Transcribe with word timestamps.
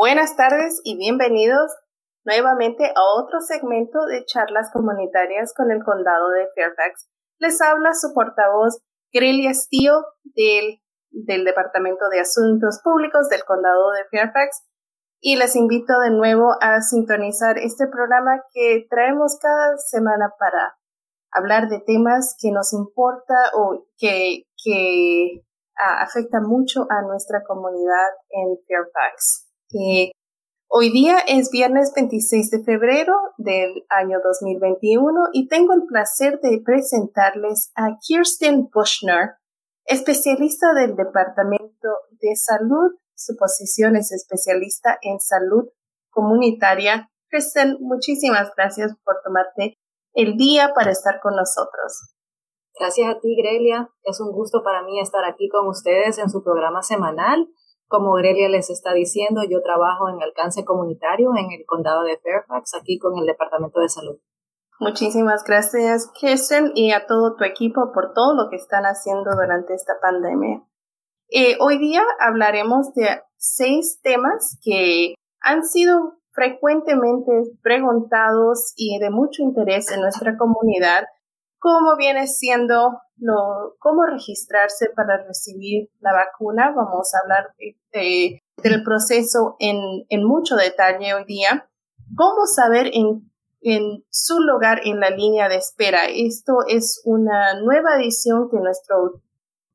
Buenas 0.00 0.34
tardes 0.34 0.80
y 0.82 0.96
bienvenidos 0.96 1.76
nuevamente 2.24 2.86
a 2.86 3.20
otro 3.20 3.38
segmento 3.42 4.06
de 4.06 4.24
charlas 4.24 4.70
comunitarias 4.72 5.52
con 5.54 5.70
el 5.70 5.84
condado 5.84 6.30
de 6.30 6.48
Fairfax. 6.54 7.10
Les 7.38 7.60
habla 7.60 7.92
su 7.92 8.14
portavoz 8.14 8.80
Grelia 9.12 9.52
Stío 9.52 9.92
del, 10.24 10.80
del 11.10 11.44
Departamento 11.44 12.08
de 12.08 12.20
Asuntos 12.20 12.80
Públicos 12.82 13.28
del 13.28 13.44
condado 13.44 13.90
de 13.90 14.06
Fairfax 14.10 14.62
y 15.20 15.36
les 15.36 15.54
invito 15.54 15.92
de 16.00 16.12
nuevo 16.12 16.54
a 16.62 16.80
sintonizar 16.80 17.58
este 17.58 17.86
programa 17.86 18.42
que 18.54 18.86
traemos 18.88 19.38
cada 19.38 19.76
semana 19.76 20.32
para 20.38 20.78
hablar 21.30 21.68
de 21.68 21.78
temas 21.78 22.38
que 22.40 22.50
nos 22.52 22.72
importa 22.72 23.34
o 23.52 23.84
que, 23.98 24.44
que 24.64 25.44
afecta 25.76 26.40
mucho 26.40 26.86
a 26.88 27.02
nuestra 27.02 27.42
comunidad 27.44 28.08
en 28.30 28.56
Fairfax. 28.66 29.49
Hoy 30.68 30.90
día 30.90 31.18
es 31.28 31.50
viernes 31.50 31.92
26 31.94 32.50
de 32.50 32.64
febrero 32.64 33.14
del 33.38 33.84
año 33.88 34.18
2021 34.24 35.28
y 35.32 35.48
tengo 35.48 35.74
el 35.74 35.84
placer 35.84 36.40
de 36.40 36.60
presentarles 36.64 37.70
a 37.76 37.96
Kirsten 38.00 38.68
Bushner, 38.72 39.36
especialista 39.84 40.74
del 40.74 40.96
Departamento 40.96 41.88
de 42.20 42.34
Salud. 42.34 42.96
Su 43.14 43.36
posición 43.36 43.94
es 43.94 44.10
especialista 44.12 44.98
en 45.02 45.20
salud 45.20 45.68
comunitaria. 46.10 47.08
Kirsten, 47.30 47.76
muchísimas 47.80 48.50
gracias 48.56 48.96
por 49.04 49.16
tomarte 49.22 49.78
el 50.14 50.36
día 50.36 50.72
para 50.74 50.90
estar 50.90 51.20
con 51.20 51.36
nosotros. 51.36 52.14
Gracias 52.76 53.08
a 53.08 53.20
ti, 53.20 53.36
Grelia. 53.36 53.88
Es 54.02 54.20
un 54.20 54.32
gusto 54.32 54.62
para 54.64 54.82
mí 54.82 54.98
estar 55.00 55.24
aquí 55.24 55.48
con 55.48 55.68
ustedes 55.68 56.18
en 56.18 56.28
su 56.28 56.42
programa 56.42 56.82
semanal. 56.82 57.48
Como 57.90 58.12
Grelia 58.12 58.48
les 58.48 58.70
está 58.70 58.92
diciendo, 58.92 59.42
yo 59.42 59.62
trabajo 59.62 60.08
en 60.08 60.22
alcance 60.22 60.64
comunitario 60.64 61.32
en 61.36 61.50
el 61.50 61.66
condado 61.66 62.04
de 62.04 62.18
Fairfax, 62.18 62.76
aquí 62.80 63.00
con 63.00 63.18
el 63.18 63.26
Departamento 63.26 63.80
de 63.80 63.88
Salud. 63.88 64.16
Muchísimas 64.78 65.42
gracias, 65.42 66.08
Kirsten, 66.14 66.70
y 66.76 66.92
a 66.92 67.08
todo 67.08 67.34
tu 67.34 67.42
equipo 67.42 67.90
por 67.92 68.14
todo 68.14 68.36
lo 68.36 68.48
que 68.48 68.54
están 68.54 68.84
haciendo 68.84 69.32
durante 69.32 69.74
esta 69.74 69.94
pandemia. 70.00 70.62
Eh, 71.30 71.56
hoy 71.58 71.78
día 71.78 72.04
hablaremos 72.20 72.94
de 72.94 73.22
seis 73.36 73.98
temas 74.04 74.56
que 74.62 75.14
han 75.40 75.64
sido 75.64 76.20
frecuentemente 76.30 77.32
preguntados 77.60 78.72
y 78.76 79.00
de 79.00 79.10
mucho 79.10 79.42
interés 79.42 79.90
en 79.90 80.00
nuestra 80.00 80.36
comunidad, 80.38 81.06
como 81.60 81.96
viene 81.96 82.26
siendo 82.26 83.02
lo, 83.18 83.76
cómo 83.78 84.06
registrarse 84.06 84.88
para 84.96 85.18
recibir 85.24 85.90
la 86.00 86.12
vacuna. 86.12 86.72
Vamos 86.74 87.14
a 87.14 87.18
hablar 87.22 87.54
del 87.92 88.82
proceso 88.82 89.56
en, 89.58 89.78
en, 90.08 90.24
mucho 90.24 90.56
detalle 90.56 91.14
hoy 91.14 91.24
día. 91.24 91.68
Cómo 92.16 92.46
saber 92.46 92.90
en, 92.94 93.30
en 93.60 94.04
su 94.08 94.38
lugar 94.40 94.80
en 94.84 95.00
la 95.00 95.10
línea 95.10 95.48
de 95.48 95.56
espera. 95.56 96.06
Esto 96.06 96.64
es 96.66 97.02
una 97.04 97.60
nueva 97.60 97.96
edición 97.96 98.48
que 98.50 98.56
nuestro, 98.58 99.20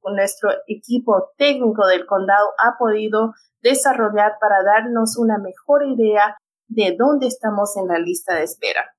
nuestro 0.04 0.50
equipo 0.68 1.34
técnico 1.38 1.86
del 1.86 2.08
condado 2.08 2.48
ha 2.58 2.78
podido 2.80 3.34
desarrollar 3.62 4.34
para 4.42 4.64
darnos 4.64 5.18
una 5.18 5.38
mejor 5.38 5.86
idea 5.86 6.36
de 6.68 6.96
dónde 6.98 7.28
estamos 7.28 7.78
en 7.78 7.88
la 7.88 8.00
lista 8.00 8.34
de 8.34 8.44
espera. 8.44 8.96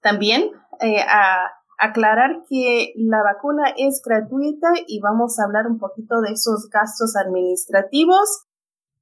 También 0.00 0.50
eh, 0.80 1.00
a 1.08 1.52
aclarar 1.78 2.42
que 2.48 2.92
la 2.96 3.22
vacuna 3.22 3.72
es 3.76 4.02
gratuita 4.04 4.68
y 4.86 5.00
vamos 5.00 5.38
a 5.38 5.44
hablar 5.44 5.66
un 5.66 5.78
poquito 5.78 6.20
de 6.20 6.32
esos 6.32 6.68
gastos 6.70 7.16
administrativos. 7.16 8.44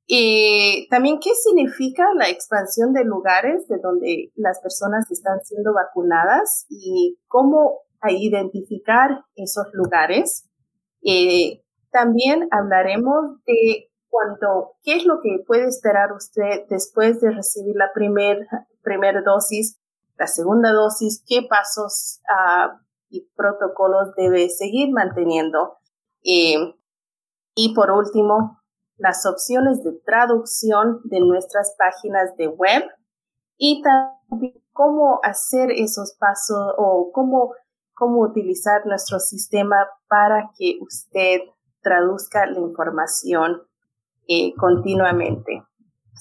Y 0.07 0.87
también 0.91 1.19
qué 1.19 1.31
significa 1.35 2.05
la 2.15 2.29
expansión 2.29 2.93
de 2.93 3.05
lugares 3.05 3.67
de 3.69 3.79
donde 3.79 4.33
las 4.35 4.61
personas 4.61 5.11
están 5.11 5.41
siendo 5.43 5.73
vacunadas 5.73 6.67
y 6.69 7.19
cómo 7.27 7.81
identificar 8.11 9.25
esos 9.35 9.67
lugares. 9.73 10.49
Eh, 11.03 11.63
también 11.91 12.49
hablaremos 12.51 13.43
de 13.47 13.91
cuánto, 14.09 14.77
qué 14.83 14.97
es 14.97 15.07
lo 15.07 15.21
que 15.23 15.43
puede 15.47 15.69
esperar 15.69 16.13
usted 16.13 16.67
después 16.69 17.21
de 17.21 17.31
recibir 17.31 17.77
la 17.77 17.91
primera 17.95 18.47
primer 18.83 19.25
dosis, 19.25 19.81
la 20.17 20.27
segunda 20.27 20.73
dosis, 20.73 21.23
qué 21.27 21.43
pasos 21.49 22.21
uh, 22.29 22.79
y 23.09 23.29
protocolos 23.37 24.15
debe 24.17 24.49
seguir 24.49 24.93
manteniendo. 24.93 25.79
Eh, 26.25 26.75
y 27.55 27.75
por 27.75 27.91
último, 27.91 28.61
las 28.97 29.27
opciones 29.27 29.83
de 29.83 29.93
traducción 30.05 31.01
de 31.05 31.21
nuestras 31.21 31.75
páginas 31.79 32.37
de 32.37 32.49
web 32.49 32.85
y 33.57 33.83
también 33.83 34.63
cómo 34.73 35.21
hacer 35.23 35.71
esos 35.71 36.17
pasos 36.19 36.75
o 36.77 37.11
cómo, 37.13 37.55
cómo 37.95 38.21
utilizar 38.21 38.87
nuestro 38.87 39.21
sistema 39.21 39.77
para 40.09 40.51
que 40.59 40.79
usted 40.81 41.41
traduzca 41.83 42.47
la 42.47 42.59
información 42.59 43.63
eh, 44.27 44.55
continuamente. 44.57 45.63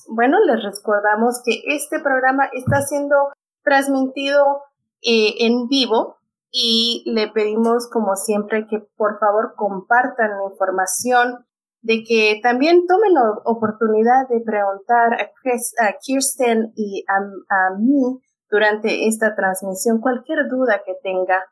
Bueno, 0.10 0.38
les 0.46 0.64
recordamos 0.64 1.42
que 1.44 1.62
este 1.68 2.00
programa 2.00 2.50
está 2.54 2.82
siendo 2.82 3.16
transmitido 3.64 4.62
eh, 5.02 5.46
en 5.46 5.68
vivo 5.68 6.18
y 6.52 7.04
le 7.08 7.30
pedimos 7.30 7.90
como 7.90 8.16
siempre 8.16 8.68
que 8.68 8.80
por 8.96 9.20
favor 9.20 9.54
compartan 9.56 10.38
la 10.38 10.52
información 10.52 11.46
de 11.82 12.04
que 12.08 12.40
también 12.42 12.86
tomen 12.88 13.14
la 13.14 13.32
oportunidad 13.44 14.30
de 14.30 14.40
preguntar 14.40 15.14
a, 15.20 15.94
Kirsten 16.00 16.72
y 16.76 17.04
a, 17.08 17.18
a, 17.18 17.78
mí 17.78 18.22
durante 18.50 19.08
esta 19.08 19.36
transmisión 19.36 20.00
cualquier 20.00 20.48
duda 20.50 20.82
que 20.86 20.96
tenga 21.04 21.44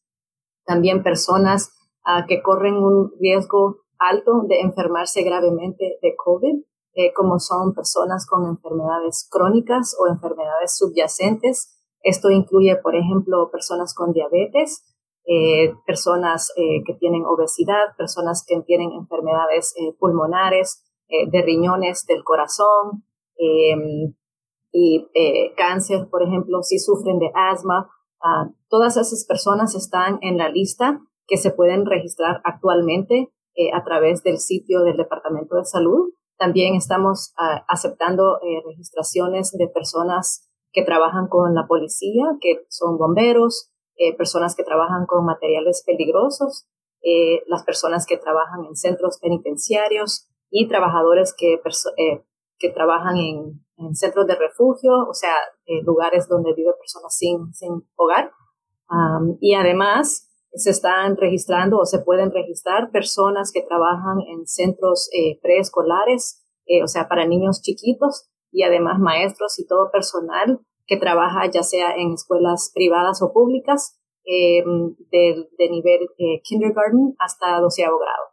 también 0.66 1.02
personas 1.02 1.72
uh, 2.04 2.26
que 2.26 2.42
corren 2.42 2.74
un 2.74 3.12
riesgo 3.20 3.84
alto 3.98 4.42
de 4.48 4.60
enfermarse 4.60 5.22
gravemente 5.22 5.98
de 6.02 6.14
COVID, 6.16 6.64
eh, 6.96 7.12
como 7.12 7.40
son 7.40 7.74
personas 7.74 8.24
con 8.24 8.46
enfermedades 8.46 9.26
crónicas 9.28 9.96
o 9.98 10.06
enfermedades 10.06 10.76
subyacentes. 10.76 11.76
Esto 12.00 12.30
incluye, 12.30 12.76
por 12.76 12.94
ejemplo, 12.94 13.50
personas 13.50 13.94
con 13.94 14.12
diabetes, 14.12 14.84
eh, 15.26 15.74
personas 15.88 16.52
eh, 16.56 16.84
que 16.86 16.94
tienen 16.94 17.24
obesidad, 17.24 17.96
personas 17.98 18.44
que 18.46 18.60
tienen 18.60 18.92
enfermedades 18.92 19.74
pulmonares, 19.98 20.82
de 21.08 21.42
riñones, 21.42 22.06
del 22.06 22.24
corazón, 22.24 23.04
em, 23.36 24.14
y 24.72 25.06
cáncer, 25.56 26.08
por 26.10 26.22
ejemplo, 26.22 26.62
si 26.62 26.78
sufren 26.78 27.18
de 27.18 27.30
asma. 27.34 27.90
Uh, 28.20 28.52
todas 28.68 28.96
esas 28.96 29.24
personas 29.26 29.76
están 29.76 30.18
en 30.22 30.38
la 30.38 30.48
lista 30.48 31.00
que 31.28 31.36
se 31.36 31.52
pueden 31.52 31.86
registrar 31.86 32.40
actualmente 32.42 33.30
a 33.72 33.84
través 33.84 34.24
del 34.24 34.38
sitio 34.38 34.80
del 34.80 34.96
Departamento 34.96 35.56
de 35.56 35.64
Salud. 35.64 36.14
También 36.38 36.74
estamos 36.74 37.32
uh, 37.38 37.62
aceptando 37.68 38.38
eh, 38.42 38.62
registraciones 38.66 39.52
de 39.52 39.68
personas 39.68 40.48
que 40.72 40.82
trabajan 40.82 41.28
con 41.28 41.54
la 41.54 41.66
policía, 41.66 42.24
que 42.40 42.64
son 42.68 42.98
bomberos, 42.98 43.70
eh, 43.96 44.16
personas 44.16 44.56
que 44.56 44.64
trabajan 44.64 45.06
con 45.06 45.24
materiales 45.24 45.84
peligrosos, 45.86 46.66
las 47.48 47.64
personas 47.64 48.06
que 48.06 48.16
trabajan 48.16 48.64
en 48.64 48.74
centros 48.76 49.18
penitenciarios 49.20 50.26
y 50.48 50.68
trabajadores 50.68 51.34
que, 51.36 51.60
que 52.58 52.70
trabajan 52.70 53.18
en 53.18 53.64
en 53.76 53.94
centros 53.94 54.26
de 54.26 54.36
refugio, 54.36 54.92
o 55.08 55.14
sea, 55.14 55.34
lugares 55.84 56.28
donde 56.28 56.54
viven 56.54 56.74
personas 56.78 57.16
sin, 57.16 57.52
sin 57.52 57.86
hogar. 57.96 58.32
y 59.40 59.54
además 59.54 60.30
se 60.54 60.70
están 60.70 61.16
registrando 61.16 61.78
o 61.78 61.84
se 61.84 62.00
pueden 62.00 62.30
registrar 62.30 62.90
personas 62.90 63.50
que 63.52 63.62
trabajan 63.62 64.18
en 64.28 64.46
centros 64.46 65.08
eh, 65.12 65.38
preescolares, 65.42 66.42
eh, 66.66 66.82
o 66.82 66.86
sea, 66.86 67.08
para 67.08 67.26
niños 67.26 67.62
chiquitos 67.62 68.28
y 68.50 68.62
además 68.62 68.98
maestros 68.98 69.58
y 69.58 69.66
todo 69.66 69.90
personal 69.90 70.60
que 70.86 70.96
trabaja 70.96 71.50
ya 71.50 71.62
sea 71.62 71.94
en 71.96 72.12
escuelas 72.12 72.70
privadas 72.74 73.22
o 73.22 73.32
públicas 73.32 73.98
em, 74.24 74.94
de, 75.10 75.68
nivel 75.70 76.08
eh, 76.18 76.40
kindergarten 76.42 77.14
hasta 77.18 77.60
doceavo 77.60 77.98
grado. 77.98 78.24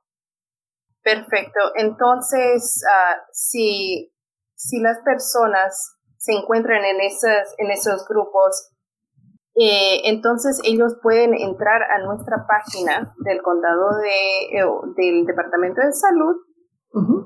Perfecto. 1.03 1.59
Entonces, 1.75 2.83
uh, 2.85 3.21
si 3.31 4.11
si 4.61 4.79
las 4.79 4.99
personas 5.03 5.97
se 6.17 6.33
encuentran 6.33 6.83
en, 6.85 7.01
esas, 7.01 7.55
en 7.57 7.71
esos 7.71 8.07
grupos, 8.07 8.69
eh, 9.55 10.01
entonces 10.05 10.61
ellos 10.63 10.95
pueden 11.01 11.33
entrar 11.33 11.83
a 11.83 11.99
nuestra 12.05 12.45
página 12.47 13.13
del 13.25 13.41
condado 13.41 13.97
de, 13.97 14.57
eh, 14.57 14.65
del 14.95 15.25
Departamento 15.25 15.81
de 15.81 15.91
Salud 15.91 16.35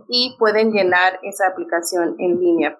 y 0.07 0.35
pueden 0.37 0.71
llenar 0.71 1.19
esa 1.23 1.47
aplicación 1.47 2.15
en 2.19 2.39
línea. 2.39 2.79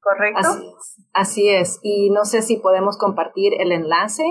¿Correcto? 0.00 0.40
Así 0.40 0.66
es. 0.66 1.08
Así 1.12 1.48
es. 1.48 1.80
Y 1.82 2.10
no 2.10 2.24
sé 2.24 2.42
si 2.42 2.56
podemos 2.56 2.98
compartir 2.98 3.54
el 3.60 3.70
enlace, 3.72 4.24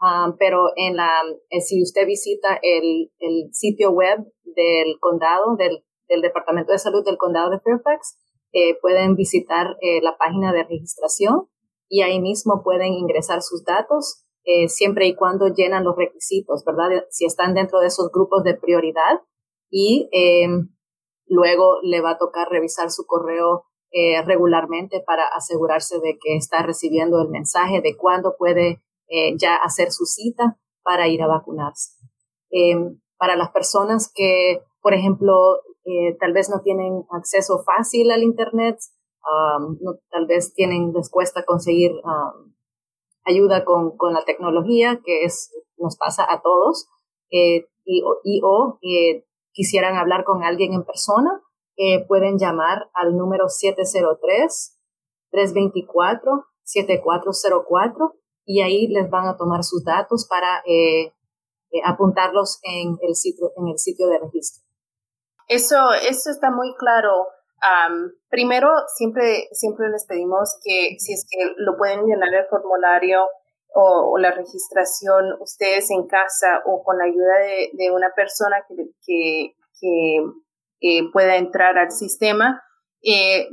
ah, 0.00 0.34
pero 0.38 0.68
en 0.76 0.96
la, 0.96 1.10
eh, 1.50 1.60
si 1.60 1.82
usted 1.82 2.06
visita 2.06 2.58
el, 2.62 3.10
el, 3.18 3.52
sitio 3.52 3.90
web 3.90 4.18
del 4.44 4.98
condado, 5.00 5.56
del, 5.56 5.84
del 6.08 6.22
Departamento 6.22 6.72
de 6.72 6.78
Salud 6.78 7.04
del 7.04 7.18
condado 7.18 7.50
de 7.50 7.60
Fairfax, 7.60 8.18
pueden 8.82 9.14
visitar 9.14 9.76
la 10.02 10.16
página 10.18 10.52
de 10.52 10.64
registración 10.64 11.46
y 11.90 12.00
ahí 12.00 12.20
mismo 12.20 12.62
pueden 12.64 12.94
ingresar 12.94 13.42
sus 13.42 13.64
datos 13.64 14.24
eh, 14.44 14.70
siempre 14.70 15.06
y 15.06 15.14
cuando 15.14 15.48
llenan 15.48 15.84
los 15.84 15.96
requisitos, 15.96 16.64
¿verdad? 16.64 17.04
Si 17.10 17.26
están 17.26 17.52
dentro 17.52 17.80
de 17.80 17.88
esos 17.88 18.10
grupos 18.10 18.42
de 18.42 18.54
prioridad 18.54 19.20
y 19.68 20.08
em, 20.12 20.70
luego 21.26 21.80
le 21.82 22.00
va 22.00 22.12
a 22.12 22.18
tocar 22.18 22.48
revisar 22.48 22.90
su 22.90 23.04
correo 23.06 23.64
regularmente 24.24 25.02
para 25.04 25.26
asegurarse 25.26 25.98
de 25.98 26.16
que 26.22 26.36
está 26.36 26.62
recibiendo 26.62 27.20
el 27.20 27.28
mensaje 27.28 27.80
de 27.80 27.96
cuándo 27.96 28.36
puede 28.38 28.80
ya 29.36 29.56
hacer 29.56 29.90
su 29.90 30.04
cita 30.04 30.60
para 30.84 31.08
ir 31.08 31.20
a 31.22 31.26
vacunarse. 31.26 31.98
Em, 32.50 33.00
para 33.20 33.36
las 33.36 33.50
personas 33.50 34.10
que, 34.14 34.62
por 34.80 34.94
ejemplo, 34.94 35.60
eh, 35.84 36.16
tal 36.18 36.32
vez 36.32 36.48
no 36.48 36.62
tienen 36.62 37.04
acceso 37.10 37.62
fácil 37.64 38.10
al 38.10 38.22
Internet, 38.22 38.78
um, 39.24 39.78
tal 40.10 40.26
vez 40.26 40.52
tienen, 40.54 40.92
les 40.92 41.08
cuesta 41.10 41.44
conseguir 41.44 41.92
um, 42.04 42.52
ayuda 43.24 43.64
con, 43.64 43.96
con, 43.96 44.12
la 44.14 44.24
tecnología, 44.24 45.00
que 45.04 45.24
es, 45.24 45.52
nos 45.78 45.96
pasa 45.96 46.26
a 46.28 46.42
todos, 46.42 46.88
eh, 47.30 47.68
y, 47.84 48.02
y, 48.24 48.40
o 48.42 48.80
eh, 48.82 49.24
quisieran 49.52 49.96
hablar 49.96 50.24
con 50.24 50.42
alguien 50.42 50.72
en 50.74 50.84
persona, 50.84 51.40
pueden 52.08 52.36
llamar 52.36 52.90
al 52.92 53.16
número 53.16 53.46
703-324-7404 55.32 58.12
y 58.44 58.60
ahí 58.60 58.86
les 58.88 59.08
van 59.08 59.28
a 59.28 59.38
tomar 59.38 59.64
sus 59.64 59.82
datos 59.82 60.26
para 60.28 60.62
apuntarlos 61.84 62.60
en 62.64 62.98
el 63.00 63.14
sitio, 63.14 63.50
en 63.56 63.68
el 63.68 63.78
sitio 63.78 64.08
de 64.08 64.18
registro. 64.18 64.62
Eso, 65.50 65.92
eso 66.08 66.30
está 66.30 66.52
muy 66.52 66.72
claro. 66.76 67.26
Primero, 68.28 68.68
siempre, 68.96 69.48
siempre 69.52 69.88
les 69.90 70.06
pedimos 70.06 70.58
que 70.64 70.96
si 70.98 71.12
es 71.12 71.26
que 71.28 71.52
lo 71.58 71.76
pueden 71.76 72.04
llenar 72.06 72.32
el 72.34 72.46
formulario 72.48 73.26
o, 73.74 74.18
la 74.18 74.32
registración 74.32 75.34
ustedes 75.40 75.90
en 75.90 76.06
casa 76.06 76.62
o 76.66 76.82
con 76.82 76.98
la 76.98 77.04
ayuda 77.04 77.38
de, 77.72 77.90
una 77.90 78.10
persona 78.14 78.56
que, 78.68 79.54
que, 79.80 80.16
eh, 80.82 81.10
pueda 81.12 81.36
entrar 81.36 81.78
al 81.78 81.90
sistema, 81.90 82.62
eh, 83.02 83.48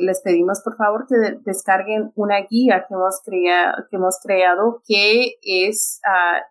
les 0.00 0.20
pedimos 0.22 0.60
por 0.64 0.76
favor 0.76 1.06
que 1.08 1.16
descarguen 1.44 2.12
una 2.16 2.40
guía 2.48 2.86
que 2.88 2.94
hemos, 2.94 3.20
que 3.24 3.96
hemos 3.96 4.18
creado 4.22 4.82
que 4.86 5.36
es 5.42 6.00
uh, 6.06 6.42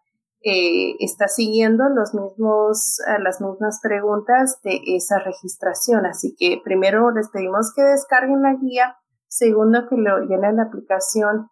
eh, 0.45 0.95
está 1.00 1.29
siguiendo 1.29 1.85
los 1.88 2.13
mismos, 2.13 3.00
eh, 3.07 3.21
las 3.23 3.39
mismas 3.39 3.79
preguntas 3.81 4.59
de 4.63 4.81
esa 4.88 5.19
registración. 5.19 6.05
Así 6.05 6.35
que 6.38 6.59
primero 6.62 7.12
les 7.12 7.29
pedimos 7.29 7.71
que 7.73 7.81
descarguen 7.81 8.41
la 8.41 8.55
guía, 8.55 8.97
segundo 9.27 9.88
que 9.89 9.95
lo 9.95 10.19
llenen 10.25 10.57
la 10.57 10.63
aplicación. 10.63 11.47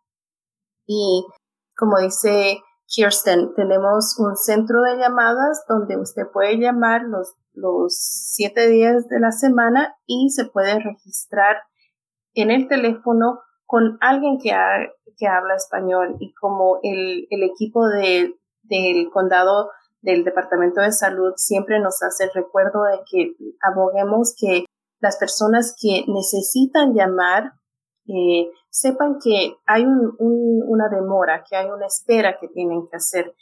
Y 0.85 1.25
como 1.77 1.99
dice 1.99 2.59
Kirsten, 2.85 3.53
tenemos 3.55 4.19
un 4.19 4.35
centro 4.35 4.81
de 4.81 4.97
llamadas 4.97 5.63
donde 5.69 5.95
usted 5.95 6.23
puede 6.33 6.57
llamar 6.57 7.03
los, 7.03 7.33
los 7.53 7.95
siete 7.95 8.67
días 8.67 9.07
de 9.07 9.21
la 9.21 9.31
semana 9.31 9.95
y 10.05 10.31
se 10.31 10.43
puede 10.43 10.79
registrar 10.79 11.63
en 12.33 12.51
el 12.51 12.67
teléfono 12.67 13.39
con 13.65 13.97
alguien 14.01 14.37
que, 14.37 14.51
que 15.17 15.27
habla 15.27 15.55
español. 15.55 16.17
Y 16.19 16.33
como 16.33 16.79
el, 16.83 17.27
el 17.29 17.43
equipo 17.43 17.87
de, 17.87 18.35
del 18.63 19.09
condado 19.11 19.69
del 20.01 20.23
Departamento 20.23 20.81
de 20.81 20.91
Salud 20.91 21.33
siempre 21.35 21.79
nos 21.79 22.01
hace 22.01 22.25
el 22.25 22.31
recuerdo 22.33 22.83
de 22.83 22.99
que 23.09 23.35
aboguemos 23.61 24.35
que 24.37 24.65
las 24.99 25.17
personas 25.17 25.75
que 25.79 26.05
necesitan 26.07 26.93
llamar 26.93 27.53
eh, 28.07 28.49
sepan 28.69 29.19
que 29.23 29.55
hay 29.65 29.85
una 29.85 30.89
demora, 30.89 31.43
que 31.47 31.55
hay 31.55 31.69
una 31.69 31.85
espera 31.85 32.37
que 32.39 32.47
tienen 32.47 32.87
que 32.87 32.97
hacer, 32.97 33.33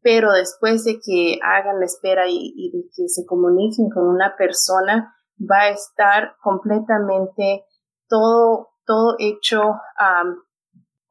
pero 0.00 0.32
después 0.32 0.84
de 0.84 0.98
que 1.00 1.38
hagan 1.42 1.80
la 1.80 1.86
espera 1.86 2.24
y, 2.28 2.70
de 2.72 2.88
que 2.94 3.08
se 3.08 3.26
comuniquen 3.26 3.90
con 3.90 4.08
una 4.08 4.36
persona, 4.36 5.14
va 5.38 5.62
a 5.62 5.68
estar 5.70 6.36
completamente 6.42 7.64
todo, 8.08 8.70
todo 8.84 9.16
hecho 9.18 9.74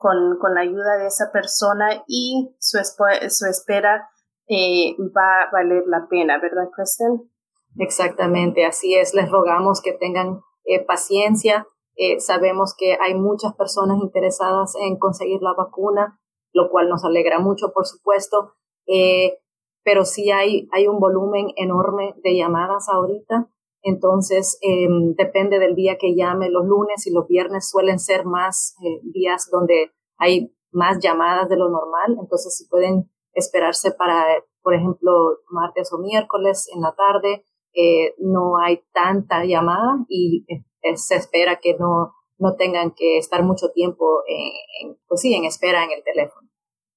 con, 0.07 0.37
con 0.39 0.55
la 0.55 0.61
ayuda 0.61 0.95
de 0.97 1.07
esa 1.07 1.31
persona 1.33 2.03
y 2.07 2.55
su, 2.59 2.77
su 2.77 3.45
espera 3.45 4.09
eh, 4.47 4.95
va 5.15 5.41
a 5.43 5.51
valer 5.51 5.83
la 5.87 6.07
pena, 6.09 6.39
¿verdad, 6.39 6.69
Kristen? 6.73 7.29
Exactamente, 7.77 8.65
así 8.65 8.95
es. 8.95 9.13
Les 9.13 9.29
rogamos 9.29 9.81
que 9.81 9.91
tengan 9.91 10.39
eh, 10.63 10.85
paciencia. 10.85 11.67
Eh, 11.97 12.21
sabemos 12.21 12.73
que 12.77 12.97
hay 13.01 13.15
muchas 13.15 13.53
personas 13.55 13.97
interesadas 14.01 14.75
en 14.79 14.97
conseguir 14.97 15.41
la 15.41 15.53
vacuna. 15.53 16.19
lo 16.53 16.69
cual 16.71 16.89
nos 16.89 17.03
alegra 17.03 17.37
mucho, 17.39 17.71
por 17.73 17.85
supuesto. 17.85 18.53
Eh, 18.87 19.37
pero 19.83 20.05
sí 20.05 20.31
hay, 20.31 20.67
hay 20.71 20.87
un 20.87 20.99
volumen 20.99 21.47
enorme 21.57 22.15
de 22.23 22.35
llamadas 22.35 22.87
ahorita. 22.89 23.49
Entonces, 23.83 24.57
em, 24.61 25.13
depende 25.15 25.59
del 25.59 25.75
día 25.75 25.97
que 25.99 26.15
llame. 26.15 26.49
Los 26.49 26.65
lunes 26.65 27.05
y 27.05 27.13
los 27.13 27.27
viernes 27.27 27.69
suelen 27.69 27.99
ser 27.99 28.25
más 28.25 28.75
eh, 28.83 29.01
días 29.03 29.49
donde 29.51 29.91
hay 30.17 30.53
más 30.71 31.00
llamadas 31.01 31.50
de 31.50 31.57
lo 31.57 31.69
normal. 31.69 32.17
Entonces, 32.19 32.55
si 32.55 32.67
pueden 32.67 33.09
esperarse 33.33 33.91
para, 33.91 34.25
por 34.62 34.74
ejemplo, 34.74 35.39
martes 35.50 35.91
o 35.93 36.00
miércoles 36.00 36.69
en 36.74 36.81
la 36.81 36.93
tarde, 36.95 37.45
eh, 37.74 38.15
no 38.17 38.57
hay 38.57 38.83
tanta 38.93 39.45
llamada 39.45 40.05
y 40.07 40.45
eh, 40.47 40.97
se 40.97 41.15
espera 41.15 41.59
que 41.62 41.75
no, 41.75 42.13
no 42.38 42.55
tengan 42.55 42.91
que 42.95 43.17
estar 43.17 43.43
mucho 43.43 43.69
tiempo 43.71 44.24
en, 44.27 44.97
pues 45.07 45.21
sí, 45.21 45.33
en 45.33 45.45
espera 45.45 45.83
en 45.83 45.91
el 45.91 46.03
teléfono. 46.03 46.50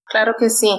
Claro 0.07 0.35
que 0.39 0.51
sí. 0.51 0.71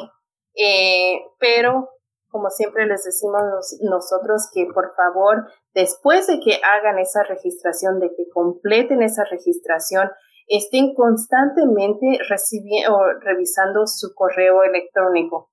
pero 1.39 1.89
como 2.31 2.49
siempre 2.49 2.85
les 2.87 3.03
decimos 3.03 3.41
nosotros 3.81 4.49
que 4.53 4.65
por 4.73 4.95
favor, 4.95 5.51
después 5.73 6.27
de 6.27 6.39
que 6.39 6.61
hagan 6.63 6.97
esa 6.97 7.23
registración, 7.23 7.99
de 7.99 8.09
que 8.15 8.29
completen 8.33 9.03
esa 9.03 9.23
registración, 9.29 10.09
estén 10.51 10.93
constantemente 10.93 12.19
recibiendo 12.29 12.95
o 12.95 13.19
revisando 13.19 13.87
su 13.87 14.13
correo 14.13 14.63
electrónico. 14.63 15.49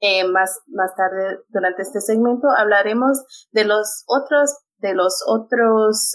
Eh, 0.00 0.28
más, 0.28 0.60
más 0.66 0.94
tarde 0.94 1.38
durante 1.48 1.82
este 1.82 2.00
segmento 2.00 2.48
hablaremos 2.54 3.24
de 3.52 3.64
los 3.64 4.04
otros 4.06 4.58
de 4.78 4.94
los 4.94 5.24
otros 5.26 6.12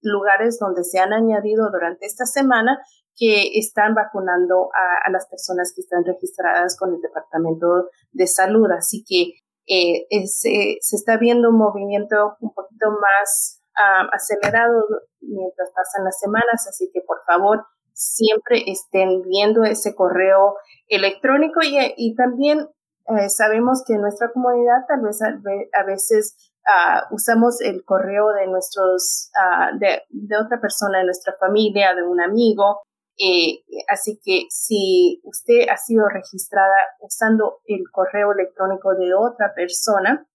lugares 0.00 0.58
donde 0.60 0.84
se 0.84 1.00
han 1.00 1.12
añadido 1.12 1.68
durante 1.72 2.06
esta 2.06 2.24
semana 2.24 2.78
que 3.16 3.58
están 3.58 3.94
vacunando 3.94 4.68
a, 4.72 5.10
las 5.10 5.26
personas 5.26 5.72
que 5.74 5.80
están 5.80 6.04
registradas 6.04 6.76
con 6.78 6.94
el 6.94 7.00
Departamento 7.00 7.88
de 8.12 8.26
Salud. 8.26 8.70
Así 8.70 9.02
que 9.04 9.32
eh, 9.66 10.26
se, 10.26 10.78
está 10.78 11.16
viendo 11.16 11.48
un 11.48 11.58
movimiento 11.58 12.36
un 12.40 12.52
poquito 12.52 12.90
más 12.90 13.55
acelerado 14.12 14.84
mientras 15.20 15.70
pasan 15.74 16.04
las 16.04 16.18
semanas. 16.18 16.66
Así 16.68 16.90
que 16.92 17.00
por 17.02 17.22
favor, 17.26 17.64
siempre 17.92 18.62
estén 18.66 19.22
viendo 19.22 19.64
ese 19.64 19.94
correo 19.94 20.56
electrónico 20.88 21.60
y, 21.62 22.14
también 22.14 22.68
eh, 23.08 23.28
sabemos 23.28 23.82
que 23.86 23.94
en 23.94 24.02
nuestra 24.02 24.30
comunidad 24.32 24.84
tal 24.88 25.00
vez 25.02 25.20
a, 25.22 25.84
veces 25.84 26.36
ah, 26.68 27.04
usamos 27.10 27.60
el 27.60 27.84
correo 27.84 28.32
de 28.32 28.48
nuestros, 28.48 29.30
ah, 29.38 29.70
de, 29.78 30.02
de, 30.10 30.36
otra 30.36 30.60
persona, 30.60 30.98
de 30.98 31.04
nuestra 31.04 31.34
familia, 31.40 31.94
de 31.94 32.02
un 32.02 32.20
amigo, 32.20 32.82
eh, 33.18 33.62
así 33.88 34.20
que 34.22 34.42
si 34.50 35.20
usted 35.24 35.68
ha 35.70 35.78
sido 35.78 36.06
registrada 36.08 36.76
usando 37.00 37.60
el 37.64 37.84
correo 37.90 38.32
electrónico 38.32 38.94
de 38.94 39.14
otra 39.14 39.54
persona, 39.54 40.26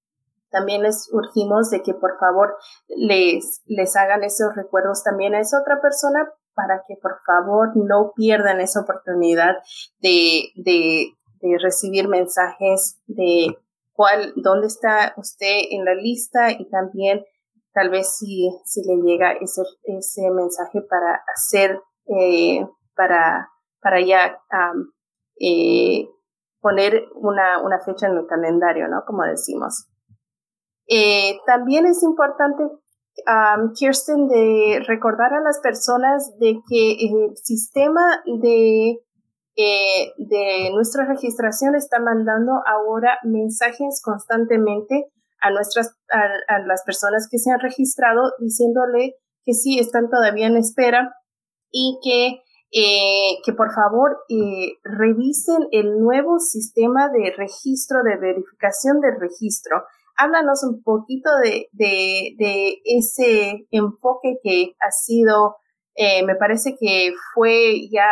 también 0.51 0.83
les 0.83 1.09
urgimos 1.11 1.69
de 1.69 1.81
que 1.81 1.93
por 1.93 2.17
favor 2.19 2.55
les, 2.87 3.61
les 3.65 3.95
hagan 3.95 4.23
esos 4.23 4.55
recuerdos 4.55 5.03
también 5.03 5.33
a 5.33 5.39
esa 5.39 5.59
otra 5.59 5.81
persona 5.81 6.29
para 6.53 6.83
que 6.87 6.95
por 7.01 7.19
favor 7.25 7.71
no 7.75 8.11
pierdan 8.15 8.59
esa 8.61 8.81
oportunidad 8.81 9.55
de, 9.99 10.49
de, 10.55 11.13
de 11.41 11.57
recibir 11.59 12.07
mensajes 12.07 12.99
de 13.07 13.57
cuál, 13.93 14.33
dónde 14.35 14.67
está 14.67 15.13
usted 15.17 15.61
en 15.71 15.85
la 15.85 15.95
lista 15.95 16.51
y 16.51 16.69
también 16.69 17.25
tal 17.73 17.89
vez 17.89 18.17
si, 18.17 18.49
si 18.65 18.81
le 18.83 19.01
llega 19.01 19.31
ese, 19.31 19.61
ese 19.83 20.29
mensaje 20.31 20.81
para 20.81 21.23
hacer 21.33 21.81
eh, 22.07 22.67
para, 22.95 23.49
para 23.81 24.01
ya 24.01 24.39
eh, 25.39 26.07
poner 26.59 27.05
una, 27.15 27.61
una, 27.61 27.79
fecha 27.79 28.07
en 28.07 28.17
el 28.17 28.27
calendario, 28.27 28.87
¿no? 28.87 29.03
Como 29.05 29.23
decimos. 29.23 29.87
Eh, 30.87 31.37
también 31.45 31.85
es 31.85 32.03
importante, 32.03 32.63
Kirsten, 33.75 34.27
de 34.27 34.83
recordar 34.87 35.33
a 35.33 35.41
las 35.41 35.59
personas 35.59 36.37
de 36.39 36.59
que 36.67 36.91
el 36.91 37.37
sistema 37.37 38.21
de, 38.25 38.97
de 39.55 40.69
nuestra 40.73 41.05
registración 41.05 41.75
está 41.75 41.99
mandando 41.99 42.53
ahora 42.65 43.19
mensajes 43.23 44.01
constantemente 44.03 45.11
a 45.41 45.49
nuestras, 45.51 45.95
a 46.47 46.59
las 46.59 46.83
personas 46.83 47.27
que 47.29 47.37
se 47.37 47.51
han 47.51 47.59
registrado 47.59 48.33
diciéndole 48.39 49.15
que 49.43 49.53
sí 49.53 49.79
están 49.79 50.09
todavía 50.09 50.47
en 50.47 50.57
espera 50.57 51.15
y 51.71 51.99
que, 52.03 52.43
eh, 52.71 53.37
que 53.43 53.53
por 53.53 53.73
favor 53.73 54.17
eh, 54.29 54.73
revisen 54.83 55.67
el 55.71 55.99
nuevo 55.99 56.39
sistema 56.39 57.09
de 57.09 57.33
registro, 57.35 58.03
de 58.03 58.17
verificación 58.17 58.99
del 58.99 59.19
registro. 59.19 59.83
Háblanos 60.21 60.63
un 60.63 60.83
poquito 60.83 61.29
de, 61.43 61.67
de, 61.71 62.81
ese 62.85 63.67
enfoque 63.71 64.37
que 64.43 64.75
ha 64.79 64.91
sido, 64.91 65.55
eh, 65.95 66.23
me 66.25 66.35
parece 66.35 66.75
que 66.79 67.11
fue 67.33 67.89
ya 67.89 68.09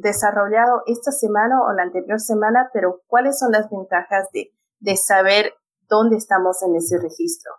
desarrollado 0.00 0.82
esta 0.86 1.12
semana 1.12 1.60
o 1.62 1.72
la 1.74 1.82
anterior 1.82 2.18
semana, 2.18 2.70
pero 2.72 3.00
¿cuáles 3.06 3.38
son 3.38 3.52
las 3.52 3.68
ventajas 3.68 4.28
de, 4.32 4.52
de 4.78 4.96
saber 4.96 5.52
dónde 5.88 6.16
estamos 6.16 6.62
en 6.62 6.76
ese 6.76 6.96
registro? 6.98 7.52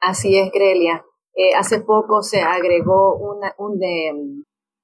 Así 0.00 0.38
es, 0.38 0.50
Grelia. 0.52 1.04
Eh, 1.34 1.54
hace 1.56 1.80
poco 1.80 2.22
se 2.22 2.40
agregó 2.40 3.16
una, 3.16 3.54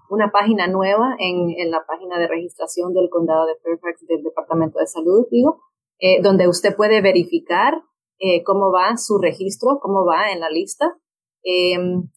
una 0.08 0.30
página 0.30 0.68
nueva 0.68 1.16
en, 1.18 1.50
en, 1.58 1.70
la 1.70 1.84
página 1.86 2.18
de 2.18 2.28
registración 2.28 2.92
del 2.92 3.08
condado 3.10 3.46
de 3.46 3.56
Fairfax 3.62 4.06
del 4.06 4.22
Departamento 4.22 4.78
de 4.78 4.86
Salud, 4.86 5.26
digo, 5.30 5.60
eh, 5.98 6.22
donde 6.22 6.48
usted 6.48 6.76
puede 6.76 7.00
verificar 7.00 7.82
eh, 8.18 8.42
cómo 8.44 8.72
va 8.72 8.96
su 8.96 9.18
registro, 9.18 9.78
cómo 9.80 10.04
va 10.04 10.32
en 10.32 10.40
la 10.40 10.50
lista. 10.50 10.96
Em, 11.42 12.10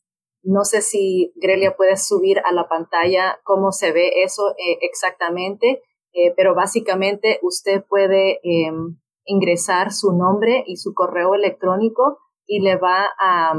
no 0.43 0.63
sé 0.63 0.81
si 0.81 1.34
Grelia 1.36 1.75
puede 1.75 1.98
subir 1.98 2.39
a 2.39 2.53
la 2.53 2.67
pantalla 2.69 3.39
cómo 3.43 3.72
se 3.72 3.91
ve 3.91 4.24
eso 4.24 4.53
exactamente, 4.81 5.81
pero 6.38 6.55
básicamente 6.55 7.38
usted 7.41 7.84
puede 7.88 8.39
em, 8.43 8.98
ingresar 9.25 9.91
su 9.91 10.13
nombre 10.13 10.63
y 10.65 10.77
su 10.77 10.93
correo 10.93 11.36
electrónico 11.36 12.19
y 12.46 12.62
le 12.62 12.77
va 12.77 13.07
a, 13.19 13.53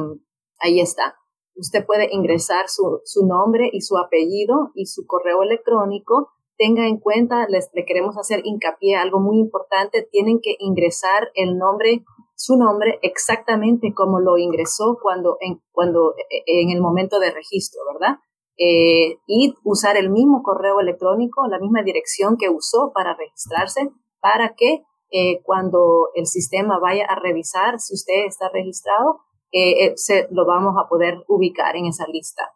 Ahí 0.58 0.80
está. 0.80 1.16
Usted 1.54 1.86
puede 1.86 2.08
ingresar 2.12 2.68
su, 2.68 3.00
su 3.04 3.26
nombre 3.26 3.68
y 3.72 3.80
su 3.80 3.96
apellido 3.96 4.70
y 4.74 4.86
su 4.86 5.06
correo 5.06 5.42
electrónico. 5.42 6.32
Tenga 6.58 6.86
en 6.86 6.98
cuenta, 6.98 7.46
les, 7.48 7.70
le 7.72 7.84
queremos 7.84 8.18
hacer 8.18 8.42
hincapié, 8.44 8.96
algo 8.96 9.20
muy 9.20 9.38
importante, 9.38 10.06
tienen 10.10 10.40
que 10.42 10.56
ingresar 10.58 11.30
el 11.34 11.56
nombre, 11.56 12.04
su 12.34 12.56
nombre 12.56 12.98
exactamente 13.02 13.94
como 13.94 14.20
lo 14.20 14.36
ingresó 14.36 14.98
cuando 15.00 15.38
en, 15.40 15.62
cuando, 15.72 16.14
en 16.46 16.70
el 16.70 16.80
momento 16.80 17.20
de 17.20 17.30
registro, 17.30 17.80
¿verdad? 17.92 18.18
Eh, 18.60 19.18
y 19.28 19.54
usar 19.62 19.96
el 19.96 20.10
mismo 20.10 20.42
correo 20.42 20.80
electrónico, 20.80 21.46
la 21.46 21.60
misma 21.60 21.82
dirección 21.84 22.36
que 22.36 22.50
usó 22.50 22.90
para 22.92 23.14
registrarse, 23.14 23.88
para 24.20 24.56
que 24.56 24.82
eh, 25.10 25.40
cuando 25.44 26.08
el 26.14 26.26
sistema 26.26 26.80
vaya 26.80 27.06
a 27.06 27.20
revisar 27.20 27.78
si 27.78 27.94
usted 27.94 28.26
está 28.26 28.48
registrado, 28.52 29.20
eh, 29.52 29.92
se, 29.94 30.26
lo 30.32 30.44
vamos 30.44 30.74
a 30.76 30.88
poder 30.88 31.24
ubicar 31.28 31.76
en 31.76 31.86
esa 31.86 32.06
lista. 32.08 32.50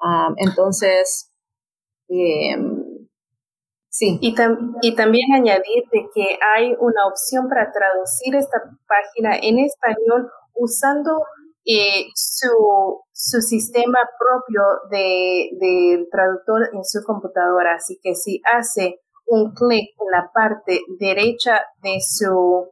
Ah, 0.00 0.32
entonces, 0.36 1.32
em, 2.08 2.79
sí. 3.90 4.18
Y, 4.22 4.34
y 4.82 4.94
también 4.94 5.32
añadir 5.34 5.84
de 5.92 6.08
que 6.14 6.38
hay 6.54 6.74
una 6.80 7.06
opción 7.06 7.48
para 7.48 7.70
traducir 7.70 8.34
esta 8.36 8.58
página 8.86 9.36
en 9.36 9.58
español 9.58 10.30
usando 10.54 11.24
eh, 11.66 12.06
su, 12.14 13.02
su 13.12 13.40
sistema 13.42 13.98
propio 14.18 14.62
del 14.90 15.58
de, 15.58 16.08
traductor 16.10 16.70
en 16.72 16.84
su 16.84 17.02
computadora. 17.04 17.74
Así 17.74 17.98
que 18.02 18.14
si 18.14 18.40
hace 18.50 19.00
un 19.26 19.52
clic 19.52 19.90
en 20.00 20.10
la 20.10 20.30
parte 20.32 20.80
derecha 20.98 21.60
de 21.82 21.98
su 22.00 22.70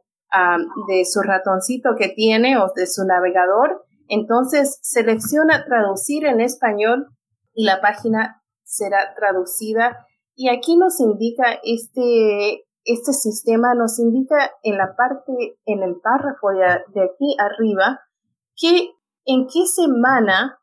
de 0.87 1.05
su 1.05 1.21
ratoncito 1.21 1.95
que 1.97 2.09
tiene 2.09 2.57
o 2.57 2.71
de 2.75 2.87
su 2.87 3.05
navegador. 3.05 3.85
Entonces 4.07 4.79
selecciona 4.81 5.65
traducir 5.65 6.25
en 6.25 6.41
español 6.41 7.07
y 7.53 7.65
la 7.65 7.81
página 7.81 8.41
será 8.63 9.13
traducida. 9.15 10.05
Y 10.41 10.47
aquí 10.47 10.77
nos 10.77 11.01
indica 11.01 11.59
este, 11.63 12.65
este 12.85 13.11
sistema, 13.11 13.73
nos 13.75 13.99
indica 13.99 14.49
en 14.63 14.77
la 14.77 14.95
parte, 14.95 15.59
en 15.65 15.83
el 15.83 15.99
párrafo 15.99 16.47
de, 16.51 17.01
aquí 17.01 17.35
arriba, 17.37 17.99
que 18.55 18.89
en 19.25 19.47
qué 19.47 19.65
semana 19.65 20.57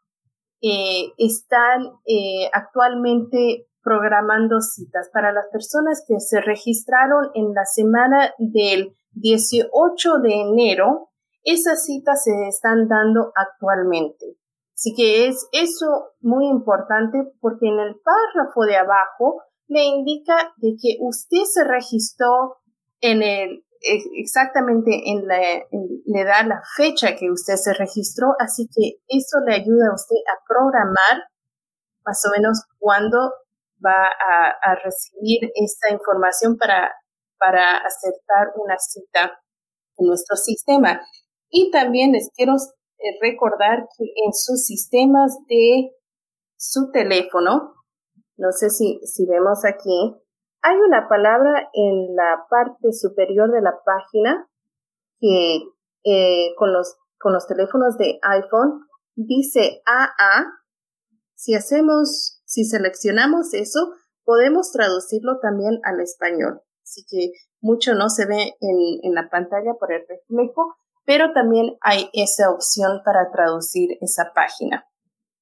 eh, 0.63 1.13
están 1.19 1.91
eh, 2.07 2.49
actualmente 2.55 3.69
programando 3.83 4.63
citas 4.63 5.11
para 5.13 5.31
las 5.31 5.45
personas 5.53 6.03
que 6.09 6.21
se 6.21 6.41
registraron 6.41 7.29
en 7.35 7.53
la 7.53 7.67
semana 7.67 8.33
del 8.39 8.97
18 9.11 10.21
de 10.23 10.41
enero, 10.41 11.11
esas 11.45 11.85
citas 11.85 12.25
se 12.25 12.49
están 12.49 12.89
dando 12.89 13.31
actualmente. 13.35 14.39
Así 14.75 14.95
que 14.95 15.27
es 15.27 15.47
eso 15.53 16.13
muy 16.21 16.47
importante 16.47 17.31
porque 17.43 17.69
en 17.69 17.79
el 17.79 17.97
párrafo 18.01 18.63
de 18.65 18.77
abajo 18.79 19.43
le 19.69 19.85
indica 19.85 20.55
de 20.59 20.77
que 20.81 20.97
usted 21.01 21.45
se 21.45 21.65
registró 21.65 22.59
en 23.01 23.23
el 23.23 23.67
exactamente 24.15 24.91
en 25.11 25.27
la, 25.27 25.39
le 26.07 26.25
da 26.25 26.43
la 26.43 26.61
fecha 26.77 27.15
que 27.17 27.31
usted 27.31 27.55
se 27.57 27.73
registró, 27.75 28.35
así 28.39 28.69
que 28.75 29.01
eso 29.09 29.39
le 29.47 29.55
ayuda 29.55 29.89
a 29.91 29.95
usted 29.95 30.17
a 30.17 30.43
programar 30.47 31.29
más 32.05 32.23
o 32.27 32.31
menos 32.37 32.63
cuándo 32.79 33.19
va 33.85 34.09
a, 34.63 34.75
recibir 34.77 35.51
esta 35.55 35.93
información 35.93 36.57
para, 36.57 36.93
para 37.39 37.79
aceptar 37.79 38.53
una 38.57 38.79
cita 38.79 39.41
en 39.99 40.07
nuestro 40.07 40.37
sistema. 40.37 41.01
Y 41.51 41.71
también 41.71 42.13
les 42.13 42.31
quiero 42.35 42.55
eh, 42.55 43.19
recordar 43.21 43.89
que 43.97 44.05
en 44.25 44.33
sus 44.33 44.65
sistemas 44.65 45.37
de 45.49 45.91
su 46.57 46.91
teléfono, 46.91 47.75
no 48.37 48.53
sé 48.53 48.71
si, 48.71 49.01
si 49.05 49.27
vemos 49.27 49.65
aquí, 49.65 50.17
hay 50.63 50.77
una 50.77 51.09
palabra 51.09 51.71
en 51.73 52.15
la 52.17 52.47
parte 52.51 52.93
superior 52.93 53.51
de 53.51 53.63
la 53.63 53.75
página 53.85 54.49
que 55.21 55.63
eh, 56.05 56.55
con, 56.57 56.73
los, 56.73 56.97
con 57.19 57.33
los 57.33 57.47
teléfonos 57.47 57.97
de 57.99 58.19
iPhone 58.23 58.87
dice 59.15 59.83
AA. 59.87 60.47
Si 61.35 61.55
hacemos, 61.55 62.43
si 62.45 62.65
seleccionamos 62.65 63.55
eso, 63.55 63.93
podemos 64.25 64.73
traducirlo 64.73 65.39
también 65.41 65.79
al 65.85 66.01
español. 66.01 66.63
Así 66.83 67.05
que 67.09 67.33
mucho 67.61 67.95
no 67.95 68.09
se 68.09 68.27
ve 68.27 68.57
en, 68.61 68.79
en 69.03 69.15
la 69.15 69.29
pantalla 69.31 69.75
por 69.79 69.93
el 69.93 70.05
reflejo, 70.09 70.77
pero 71.05 71.33
también 71.33 71.77
hay 71.81 72.11
esa 72.13 72.51
opción 72.51 73.03
para 73.05 73.31
traducir 73.31 73.99
esa 74.01 74.33
página. 74.35 74.87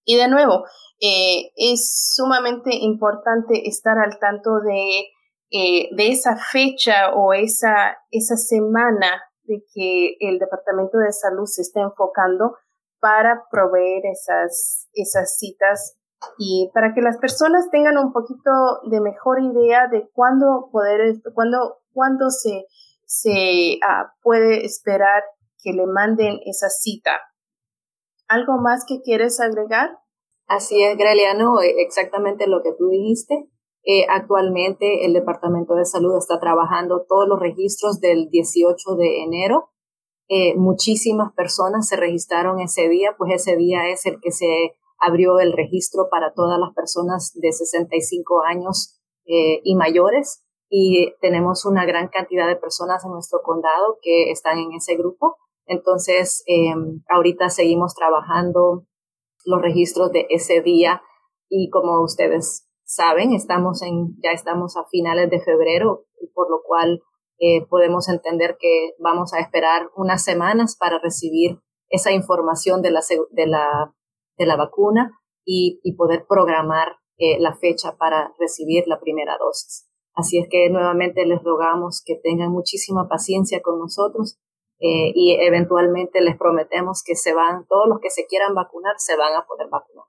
Y 0.04 0.16
de 0.16 0.28
nuevo, 0.28 0.64
eh, 1.00 1.52
es 1.56 2.12
sumamente 2.14 2.70
importante 2.74 3.68
estar 3.68 3.98
al 3.98 4.18
tanto 4.18 4.60
de, 4.60 5.08
eh, 5.50 5.88
de 5.94 6.08
esa 6.08 6.36
fecha 6.36 7.14
o 7.14 7.32
esa, 7.32 7.96
esa 8.10 8.36
semana 8.36 9.22
de 9.44 9.62
que 9.74 10.16
el 10.20 10.38
Departamento 10.38 10.98
de 10.98 11.12
Salud 11.12 11.46
se 11.46 11.62
está 11.62 11.80
enfocando 11.80 12.56
para 13.00 13.44
proveer 13.50 14.02
esas, 14.06 14.88
esas 14.94 15.36
citas 15.36 15.96
y 16.38 16.70
para 16.72 16.94
que 16.94 17.02
las 17.02 17.18
personas 17.18 17.68
tengan 17.70 17.98
un 17.98 18.12
poquito 18.12 18.50
de 18.90 19.00
mejor 19.00 19.42
idea 19.42 19.88
de 19.88 20.08
cuándo 20.12 20.70
poder, 20.72 21.20
cuándo, 21.34 21.82
cuándo 21.92 22.30
se, 22.30 22.64
se 23.06 23.78
ah, 23.86 24.14
puede 24.22 24.64
esperar 24.64 25.22
que 25.62 25.72
le 25.72 25.86
manden 25.86 26.40
esa 26.46 26.68
cita. 26.68 27.20
¿Algo 28.28 28.58
más 28.58 28.84
que 28.86 29.00
quieres 29.02 29.40
agregar? 29.40 29.98
Así 30.46 30.82
es, 30.82 30.96
Greliano, 30.96 31.60
e, 31.60 31.82
exactamente 31.82 32.46
lo 32.46 32.62
que 32.62 32.72
tú 32.72 32.88
dijiste. 32.88 33.48
Eh, 33.86 34.06
actualmente 34.08 35.04
el 35.04 35.12
Departamento 35.12 35.74
de 35.74 35.84
Salud 35.84 36.16
está 36.16 36.40
trabajando 36.40 37.04
todos 37.06 37.28
los 37.28 37.38
registros 37.38 38.00
del 38.00 38.30
18 38.30 38.96
de 38.96 39.22
enero. 39.22 39.70
Eh, 40.28 40.54
muchísimas 40.56 41.32
personas 41.34 41.86
se 41.86 41.96
registraron 41.96 42.60
ese 42.60 42.88
día, 42.88 43.14
pues 43.18 43.32
ese 43.34 43.56
día 43.56 43.88
es 43.90 44.06
el 44.06 44.20
que 44.20 44.32
se 44.32 44.74
abrió 44.98 45.38
el 45.38 45.52
registro 45.52 46.08
para 46.10 46.32
todas 46.32 46.58
las 46.58 46.74
personas 46.74 47.32
de 47.34 47.52
65 47.52 48.42
años 48.42 49.00
eh, 49.26 49.60
y 49.64 49.76
mayores 49.76 50.44
y 50.70 51.14
tenemos 51.20 51.66
una 51.66 51.84
gran 51.84 52.08
cantidad 52.08 52.48
de 52.48 52.56
personas 52.56 53.04
en 53.04 53.12
nuestro 53.12 53.42
condado 53.42 53.98
que 54.02 54.30
están 54.30 54.58
en 54.58 54.72
ese 54.72 54.96
grupo. 54.96 55.36
Entonces, 55.66 56.42
em, 56.46 57.02
ahorita 57.08 57.48
seguimos 57.48 57.94
trabajando 57.94 58.86
los 59.44 59.60
registros 59.60 60.12
de 60.12 60.26
ese 60.30 60.60
día 60.62 61.02
y 61.48 61.70
como 61.70 62.02
ustedes 62.02 62.68
saben, 62.84 63.32
estamos 63.32 63.82
en, 63.82 64.16
ya 64.22 64.30
estamos 64.32 64.76
a 64.76 64.84
finales 64.84 65.30
de 65.30 65.40
febrero, 65.40 66.06
por 66.34 66.50
lo 66.50 66.62
cual 66.64 67.02
eh, 67.38 67.66
podemos 67.68 68.08
entender 68.08 68.56
que 68.58 68.92
vamos 68.98 69.32
a 69.34 69.40
esperar 69.40 69.90
unas 69.96 70.22
semanas 70.22 70.76
para 70.78 70.98
recibir 70.98 71.58
esa 71.88 72.12
información 72.12 72.82
de 72.82 72.90
la, 72.90 73.00
de 73.30 73.46
la, 73.46 73.94
de 74.36 74.46
la 74.46 74.56
vacuna 74.56 75.18
y, 75.44 75.80
y 75.82 75.94
poder 75.96 76.26
programar 76.28 76.96
eh, 77.16 77.38
la 77.38 77.54
fecha 77.54 77.96
para 77.96 78.32
recibir 78.38 78.84
la 78.86 79.00
primera 79.00 79.36
dosis. 79.38 79.88
Así 80.14 80.38
es 80.38 80.48
que 80.48 80.70
nuevamente 80.70 81.26
les 81.26 81.42
rogamos 81.42 82.02
que 82.04 82.16
tengan 82.22 82.52
muchísima 82.52 83.08
paciencia 83.08 83.60
con 83.62 83.78
nosotros 83.78 84.38
eh, 84.84 85.12
y 85.14 85.34
eventualmente 85.40 86.20
les 86.20 86.36
prometemos 86.36 87.02
que 87.02 87.16
se 87.16 87.32
van, 87.32 87.64
todos 87.66 87.88
los 87.88 88.00
que 88.00 88.10
se 88.10 88.26
quieran 88.26 88.54
vacunar 88.54 88.92
se 88.98 89.16
van 89.16 89.34
a 89.34 89.46
poder 89.46 89.68
vacunar. 89.70 90.04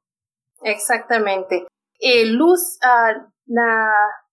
Exactamente. 0.64 1.66
Eh, 1.98 2.26
Luz 2.26 2.78
uh, 2.84 3.22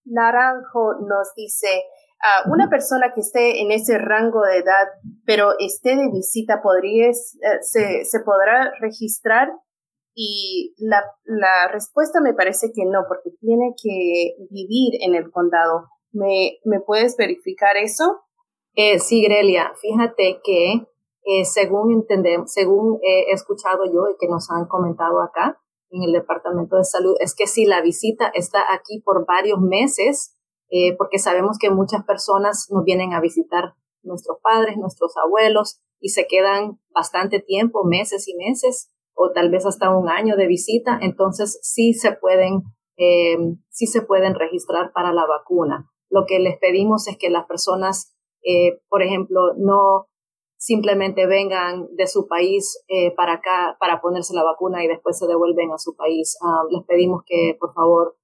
Naranjo 0.05 0.95
nos 1.07 1.33
dice, 1.37 1.85
uh, 2.19 2.53
una 2.53 2.69
persona 2.69 3.13
que 3.15 3.21
esté 3.21 3.63
en 3.63 3.71
ese 3.71 3.99
rango 3.99 4.43
de 4.43 4.59
edad, 4.59 4.89
pero 5.25 5.53
esté 5.61 5.95
de 5.95 6.11
visita, 6.11 6.61
podría, 6.61 7.11
eh, 7.11 7.13
se, 7.61 8.05
se, 8.05 8.21
podrá 8.25 8.73
registrar? 8.81 9.49
Y 10.13 10.75
la, 10.79 11.05
la 11.23 11.69
respuesta 11.69 12.21
me 12.21 12.35
parece 12.35 12.73
que 12.75 12.85
no, 12.85 13.05
porque 13.07 13.31
tiene 13.41 13.75
que 13.81 14.35
vivir 14.51 14.95
en 15.03 15.15
el 15.15 15.31
condado. 15.31 15.87
¿Me, 16.11 16.59
¿me 16.65 16.81
puedes 16.81 17.17
verificar 17.17 17.77
eso? 17.77 18.25
Eh, 18.75 18.99
sí, 18.99 19.23
Grelia, 19.23 19.73
fíjate 19.81 20.41
que 20.43 20.87
eh, 21.25 21.45
según 21.45 21.93
entendemos, 21.93 22.53
según 22.53 22.99
he 23.03 23.33
escuchado 23.33 23.85
yo 23.85 24.09
y 24.11 24.17
que 24.19 24.29
nos 24.29 24.51
han 24.51 24.67
comentado 24.67 25.21
acá 25.23 25.61
en 25.91 26.03
el 26.03 26.13
Departamento 26.13 26.77
de 26.77 26.85
Salud, 26.85 27.15
es 27.21 27.35
que 27.35 27.47
si 27.47 27.67
la 27.67 27.83
visita 27.83 28.29
está 28.35 28.73
aquí 28.73 29.01
por 29.05 29.27
varios 29.27 29.61
meses, 29.61 30.37
eh, 30.71 30.97
porque 30.97 31.19
sabemos 31.19 31.59
que 31.61 31.71
muchas 31.71 32.05
personas 32.05 32.69
nos 32.71 32.83
vienen 32.85 33.13
a 33.13 33.21
visitar 33.21 33.75
nuestros 34.03 34.39
padres, 34.43 34.79
nuestros 34.79 35.13
abuelos, 35.23 35.81
y 36.01 36.09
se 36.09 36.27
quedan 36.27 36.81
bastante 36.93 37.41
tiempo, 37.41 37.85
meses 37.85 38.27
y 38.27 38.35
meses, 38.35 38.91
o 39.15 39.31
tal 39.33 39.51
vez 39.51 39.67
hasta 39.67 39.95
un 39.95 40.09
año 40.09 40.35
de 40.37 40.47
visita, 40.47 40.99
entonces 41.01 41.61
sí 41.63 41.93
se 41.93 42.13
pueden, 42.13 42.63
eh, 42.97 43.37
sí 43.69 43.87
se 43.87 44.01
pueden 44.01 44.35
registrar 44.35 44.93
para 44.93 45.13
la 45.13 45.27
vacuna. 45.27 45.91
Lo 46.09 46.25
que 46.27 46.41
les 46.41 46.59
pedimos 46.59 47.07
es 47.07 47.19
que 47.19 47.31
las 47.31 47.47
personas 47.47 48.17
eh, 48.43 48.81
por 48.89 49.03
ejemplo, 49.03 49.55
no 49.57 50.09
simplemente 50.57 51.27
vengan 51.27 51.89
de 51.97 52.07
su 52.07 52.29
país 52.29 52.83
eh, 52.89 53.13
para 53.17 53.35
acá 53.35 53.77
para 53.81 54.01
ponerse 54.01 54.35
la 54.35 54.45
vacuna 54.45 54.85
y 54.85 54.89
después 54.89 55.19
se 55.19 55.27
devuelven 55.27 55.73
a 55.73 55.79
su 55.79 55.97
país. 55.97 56.39
Ah, 56.43 56.63
les 56.71 56.85
pedimos 56.85 57.23
que, 57.27 57.57
por 57.59 57.75
favor, 57.75 58.17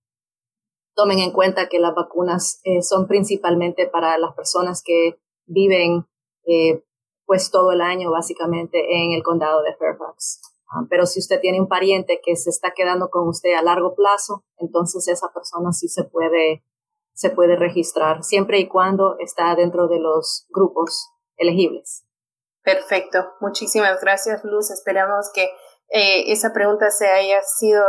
tomen 0.94 1.18
en 1.18 1.32
cuenta 1.32 1.68
que 1.68 1.78
las 1.78 1.94
vacunas 1.94 2.60
eh, 2.64 2.82
son 2.82 3.06
principalmente 3.06 3.86
para 3.88 4.18
las 4.18 4.34
personas 4.34 4.82
que 4.84 5.18
viven 5.46 6.06
pues 7.26 7.50
todo 7.50 7.72
el 7.72 7.82
año 7.82 8.10
básicamente 8.10 9.02
en 9.04 9.12
el 9.12 9.22
condado 9.22 9.62
de 9.62 9.76
Fairfax. 9.76 10.40
Ah, 10.70 10.86
pero 10.88 11.06
si 11.06 11.20
usted 11.20 11.40
tiene 11.40 11.60
un 11.60 11.68
pariente 11.68 12.20
que 12.22 12.36
se 12.36 12.50
está 12.50 12.72
quedando 12.74 13.08
con 13.10 13.28
usted 13.28 13.54
a 13.54 13.62
largo 13.62 13.94
plazo, 13.94 14.44
entonces 14.58 15.08
esa 15.08 15.32
persona 15.32 15.72
sí 15.72 15.88
se 15.88 16.04
puede 16.04 16.62
se 17.18 17.30
puede 17.30 17.56
registrar, 17.56 18.22
siempre 18.22 18.60
y 18.60 18.68
cuando 18.68 19.16
está 19.18 19.56
dentro 19.56 19.88
de 19.88 19.98
los 19.98 20.46
grupos 20.50 21.10
elegibles. 21.36 22.06
Perfecto. 22.62 23.32
Muchísimas 23.40 24.00
gracias, 24.00 24.44
Luz. 24.44 24.70
Esperamos 24.70 25.28
que 25.34 25.50
eh, 25.88 26.30
esa 26.30 26.52
pregunta 26.52 26.90
se 26.92 27.08
haya 27.08 27.42
sido, 27.42 27.86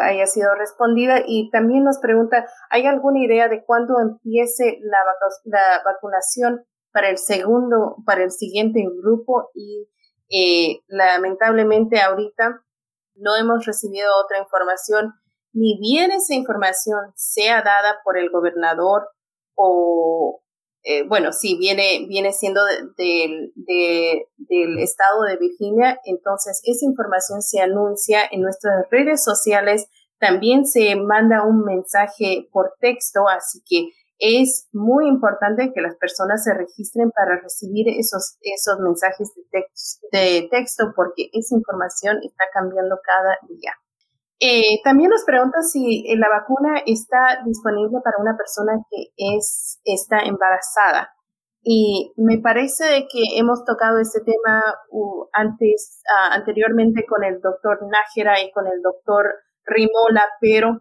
haya 0.00 0.26
sido 0.26 0.54
respondida. 0.54 1.22
Y 1.26 1.48
también 1.50 1.84
nos 1.84 2.00
pregunta, 2.00 2.46
¿hay 2.68 2.84
alguna 2.84 3.24
idea 3.24 3.48
de 3.48 3.64
cuándo 3.64 3.94
empiece 3.98 4.78
la, 4.82 4.98
la 5.44 5.82
vacunación 5.82 6.66
para 6.92 7.08
el 7.08 7.16
segundo, 7.16 7.96
para 8.04 8.24
el 8.24 8.30
siguiente 8.30 8.84
grupo? 9.02 9.48
Y 9.54 9.88
eh, 10.28 10.82
lamentablemente 10.86 11.98
ahorita 11.98 12.62
no 13.14 13.36
hemos 13.36 13.64
recibido 13.64 14.10
otra 14.22 14.38
información 14.38 15.14
ni 15.52 15.78
bien 15.80 16.10
esa 16.10 16.34
información 16.34 17.12
sea 17.16 17.62
dada 17.62 17.98
por 18.04 18.18
el 18.18 18.30
gobernador 18.30 19.08
o, 19.54 20.42
eh, 20.82 21.06
bueno, 21.06 21.32
si 21.32 21.58
viene, 21.58 22.06
viene 22.08 22.32
siendo 22.32 22.62
del 22.96 23.52
estado 24.78 25.22
de 25.24 25.36
Virginia, 25.36 26.00
entonces 26.04 26.60
esa 26.64 26.86
información 26.86 27.42
se 27.42 27.60
anuncia 27.60 28.20
en 28.30 28.42
nuestras 28.42 28.86
redes 28.90 29.22
sociales, 29.22 29.86
también 30.18 30.66
se 30.66 30.96
manda 30.96 31.46
un 31.46 31.64
mensaje 31.64 32.48
por 32.52 32.74
texto, 32.80 33.28
así 33.28 33.60
que 33.66 33.90
es 34.18 34.68
muy 34.72 35.08
importante 35.08 35.72
que 35.74 35.80
las 35.80 35.96
personas 35.96 36.44
se 36.44 36.52
registren 36.52 37.10
para 37.10 37.40
recibir 37.40 37.88
esos, 37.88 38.36
esos 38.42 38.78
mensajes 38.80 39.32
de 39.50 39.64
de 40.12 40.48
texto 40.50 40.92
porque 40.94 41.30
esa 41.32 41.54
información 41.54 42.18
está 42.22 42.44
cambiando 42.52 42.98
cada 43.02 43.38
día. 43.48 43.72
Eh, 44.40 44.80
también 44.82 45.10
nos 45.10 45.24
pregunta 45.24 45.60
si 45.62 46.06
eh, 46.08 46.16
la 46.16 46.28
vacuna 46.30 46.80
está 46.86 47.42
disponible 47.44 47.98
para 48.02 48.16
una 48.18 48.36
persona 48.38 48.72
que 48.90 49.12
es, 49.16 49.80
está 49.84 50.20
embarazada. 50.20 51.12
Y 51.62 52.14
me 52.16 52.38
parece 52.38 53.06
que 53.12 53.38
hemos 53.38 53.64
tocado 53.66 53.98
este 53.98 54.20
tema 54.20 54.64
antes, 55.34 56.02
uh, 56.06 56.32
anteriormente 56.32 57.04
con 57.06 57.22
el 57.22 57.40
doctor 57.42 57.80
Nájera 57.90 58.40
y 58.40 58.50
con 58.52 58.66
el 58.66 58.80
doctor 58.82 59.26
Rimola, 59.66 60.24
pero 60.40 60.80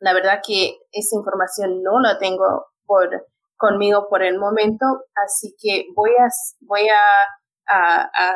La 0.00 0.14
verdad 0.14 0.40
que 0.46 0.78
esa 0.92 1.16
información 1.16 1.82
no 1.82 2.00
la 2.00 2.18
tengo 2.18 2.66
por, 2.86 3.26
conmigo 3.56 4.06
por 4.08 4.22
el 4.22 4.38
momento, 4.38 4.86
así 5.26 5.56
que 5.60 5.86
voy 5.94 6.12
a, 6.12 6.28
voy 6.60 6.88
a, 6.88 7.02
a, 7.66 8.02
a 8.14 8.32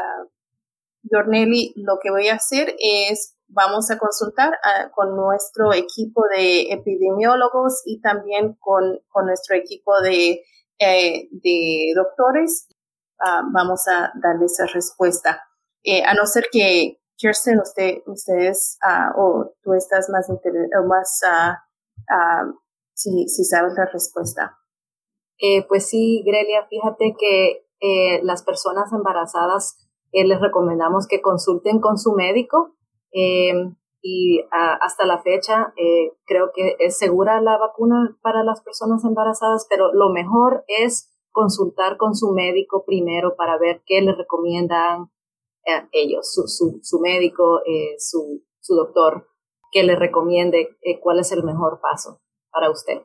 Dornelli, 1.03 1.73
lo 1.77 1.99
que 2.03 2.11
voy 2.11 2.29
a 2.29 2.35
hacer 2.35 2.75
es 2.79 3.37
vamos 3.53 3.91
a 3.91 3.99
consultar 3.99 4.53
ah, 4.65 4.91
con 4.95 5.17
nuestro 5.17 5.73
equipo 5.73 6.23
de 6.35 6.73
epidemiólogos 6.73 7.83
y 7.85 8.01
también 8.01 8.55
con, 8.59 8.99
con 9.09 9.27
nuestro 9.27 9.57
equipo 9.57 10.01
de, 10.01 10.43
eh, 10.79 11.29
de 11.31 11.93
doctores. 11.95 12.69
Ah, 13.19 13.43
vamos 13.53 13.87
a 13.89 14.13
darle 14.23 14.47
esa 14.47 14.67
respuesta. 14.67 15.43
Eh, 15.85 16.03
a 16.05 16.15
no 16.15 16.27
ser 16.27 16.47
que, 16.51 16.99
Kirsten, 17.17 17.61
usted, 17.61 17.99
ustedes 18.07 18.79
uh, 18.85 19.21
o 19.21 19.55
tú 19.63 19.75
estás 19.75 20.09
más, 20.11 20.29
o 20.29 20.87
más 20.87 21.21
si, 22.95 23.29
si 23.29 23.45
sabes 23.45 23.75
la 23.77 23.87
respuesta. 23.87 24.59
Eh, 25.39 25.65
pues 25.69 25.89
sí, 25.89 26.23
Grelia, 26.27 26.67
fíjate 26.69 27.15
que 27.19 27.67
las 28.23 28.45
personas 28.45 28.93
embarazadas 28.93 29.77
les 30.13 30.41
recomendamos 30.41 31.09
que 31.09 31.21
consulten 31.21 31.81
con 31.81 31.99
su 31.99 32.13
médico 32.13 32.77
Em, 33.13 33.77
y 34.03 34.45
hasta 34.51 35.07
la 35.07 35.23
fecha 35.23 35.73
eh, 35.77 36.13
creo 36.25 36.51
que 36.53 36.77
es 36.81 36.99
segura 36.99 37.41
la 37.41 37.57
vacuna 37.57 38.19
para 38.21 38.43
las 38.43 38.61
personas 38.61 39.05
embarazadas, 39.05 39.67
pero 39.71 39.93
lo 39.93 40.11
mejor 40.11 40.65
es 40.67 41.09
consultar 41.31 41.97
con 41.99 42.17
su 42.17 42.33
médico 42.33 42.85
primero 42.85 43.37
para 43.37 43.59
ver 43.59 43.83
qué 43.87 44.01
le 44.01 44.13
recomiendan 44.13 45.11
eh, 45.65 45.87
ellos, 45.93 46.33
su, 46.33 46.49
su, 46.49 46.81
su 46.83 46.99
médico, 46.99 47.61
eh, 47.65 47.95
su, 47.99 48.43
su, 48.61 48.75
doctor, 48.75 49.29
que 49.71 49.85
le 49.85 49.95
recomiende 49.95 50.77
cuál 51.01 51.21
es 51.21 51.31
el 51.31 51.45
mejor 51.45 51.81
paso 51.81 52.21
para 52.51 52.71
usted. 52.71 53.03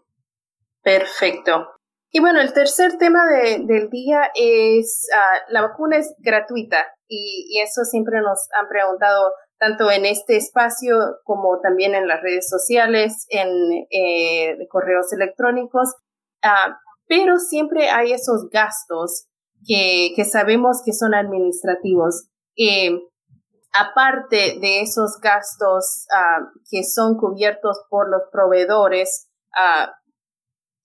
Perfecto. 0.82 1.68
Y 2.10 2.22
bueno, 2.22 2.42
el 2.42 2.54
tercer 2.54 2.98
tema 2.98 3.28
de, 3.28 3.60
del 3.66 3.90
día 3.92 4.32
es 4.34 5.08
ah, 5.14 5.46
la 5.50 5.62
vacuna 5.62 5.98
es 5.98 6.16
gratuita 6.20 6.78
y, 7.08 7.48
y, 7.50 7.62
eso 7.62 7.84
siempre 7.84 8.22
nos 8.22 8.48
han 8.60 8.68
preguntado 8.68 9.32
tanto 9.60 9.90
en 9.92 10.06
este 10.06 10.38
espacio 10.38 10.96
como 11.24 11.60
también 11.62 11.96
en 11.96 12.08
las 12.08 12.22
redes 12.22 12.48
sociales, 12.50 13.26
en 13.30 13.50
eh, 13.90 14.68
correos 14.70 15.12
electrónicos, 15.14 15.96
ah, 16.44 16.80
pero 17.08 17.38
siempre 17.38 17.90
hay 17.90 18.14
esos 18.14 18.50
gastos 18.50 19.28
que, 19.66 20.12
que 20.16 20.26
sabemos 20.26 20.82
que 20.86 20.94
son 20.94 21.16
administrativos. 21.16 22.28
Eh, 22.56 23.00
aparte 23.74 24.58
de 24.60 24.82
esos 24.82 25.20
gastos 25.22 26.06
ah, 26.14 26.40
que 26.70 26.84
son 26.84 27.18
cubiertos 27.18 27.82
por 27.90 28.10
los 28.10 28.24
proveedores, 28.32 29.30
ah, 29.58 29.94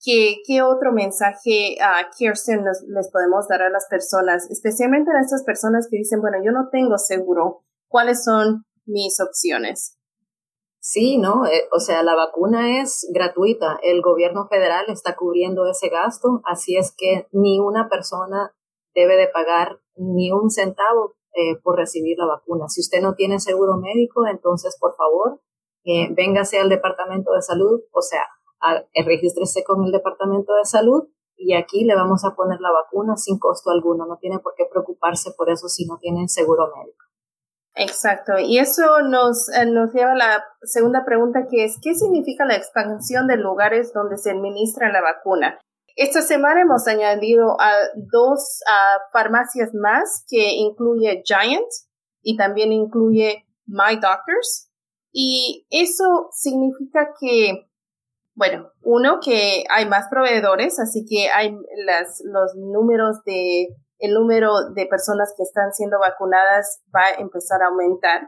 ¿qué, 0.03 0.37
¿qué, 0.47 0.61
otro 0.63 0.91
mensaje, 0.91 1.77
Kirsten, 2.17 2.63
les 2.87 3.11
podemos 3.11 3.47
dar 3.47 3.61
a 3.61 3.69
las 3.69 3.85
personas, 3.89 4.49
especialmente 4.49 5.11
a 5.11 5.21
esas 5.21 5.43
personas 5.43 5.87
que 5.89 5.97
dicen, 5.97 6.21
bueno, 6.21 6.37
yo 6.43 6.51
no 6.51 6.69
tengo 6.71 6.97
seguro, 6.97 7.63
cuáles 7.93 8.23
son 8.23 8.65
mis 8.87 9.21
opciones. 9.21 9.99
Sí, 10.79 11.19
¿no? 11.19 11.45
Eh, 11.45 11.69
o 11.71 11.79
sea, 11.79 12.01
la 12.01 12.15
vacuna 12.15 12.81
es 12.81 13.07
gratuita. 13.13 13.77
El 13.83 14.01
gobierno 14.01 14.47
federal 14.47 14.85
está 14.87 15.15
cubriendo 15.15 15.67
ese 15.67 15.89
gasto, 15.89 16.41
así 16.43 16.75
es 16.75 16.91
que 16.97 17.27
ni 17.31 17.59
una 17.59 17.89
persona 17.89 18.55
debe 18.95 19.15
de 19.15 19.27
pagar 19.27 19.79
ni 19.95 20.31
un 20.31 20.49
centavo 20.49 21.13
eh, 21.35 21.55
por 21.61 21.77
recibir 21.77 22.17
la 22.17 22.25
vacuna. 22.25 22.67
Si 22.67 22.81
usted 22.81 22.99
no 22.99 23.13
tiene 23.13 23.39
seguro 23.39 23.77
médico, 23.77 24.25
entonces, 24.25 24.75
por 24.79 24.95
favor, 24.95 25.39
eh, 25.85 26.11
véngase 26.15 26.57
al 26.57 26.69
Departamento 26.69 27.31
de 27.33 27.43
Salud, 27.43 27.79
o 27.91 28.01
sea, 28.01 28.23
regístrese 29.05 29.63
con 29.63 29.85
el 29.85 29.91
Departamento 29.91 30.53
de 30.55 30.65
Salud 30.65 31.09
y 31.37 31.53
aquí 31.53 31.83
le 31.83 31.95
vamos 31.95 32.25
a 32.25 32.33
poner 32.35 32.59
la 32.59 32.71
vacuna 32.71 33.17
sin 33.17 33.37
costo 33.37 33.69
alguno. 33.69 34.07
No 34.07 34.17
tiene 34.17 34.39
por 34.39 34.55
qué 34.55 34.65
preocuparse 34.65 35.31
por 35.37 35.51
eso 35.51 35.67
si 35.67 35.85
no 35.85 35.99
tiene 35.99 36.27
seguro 36.27 36.71
médico. 36.75 37.02
Exacto. 37.75 38.33
Y 38.39 38.59
eso 38.59 39.01
nos, 39.01 39.49
eh, 39.49 39.65
nos 39.65 39.93
lleva 39.93 40.11
a 40.11 40.15
la 40.15 40.43
segunda 40.61 41.03
pregunta 41.05 41.47
que 41.49 41.65
es, 41.65 41.77
¿qué 41.81 41.95
significa 41.95 42.45
la 42.45 42.55
expansión 42.55 43.27
de 43.27 43.37
lugares 43.37 43.93
donde 43.93 44.17
se 44.17 44.31
administra 44.31 44.91
la 44.91 45.01
vacuna? 45.01 45.59
Esta 45.95 46.21
semana 46.21 46.61
hemos 46.61 46.87
añadido 46.87 47.55
a 47.59 47.71
dos 47.95 48.61
farmacias 49.11 49.73
más 49.75 50.25
que 50.27 50.53
incluye 50.53 51.21
Giant 51.23 51.67
y 52.23 52.35
también 52.35 52.71
incluye 52.71 53.45
My 53.67 53.95
Doctors. 53.95 54.71
Y 55.11 55.67
eso 55.69 56.29
significa 56.31 57.13
que, 57.19 57.67
bueno, 58.33 58.71
uno, 58.81 59.19
que 59.23 59.65
hay 59.69 59.85
más 59.87 60.07
proveedores, 60.09 60.79
así 60.79 61.05
que 61.07 61.29
hay 61.29 61.55
las, 61.85 62.23
los 62.25 62.55
números 62.55 63.23
de 63.23 63.67
el 64.03 64.13
número 64.15 64.71
de 64.75 64.85
personas 64.85 65.33
que 65.37 65.43
están 65.43 65.71
siendo 65.71 65.97
vacunadas 65.97 66.83
va 66.93 67.05
a 67.05 67.21
empezar 67.21 67.61
a 67.61 67.67
aumentar. 67.67 68.27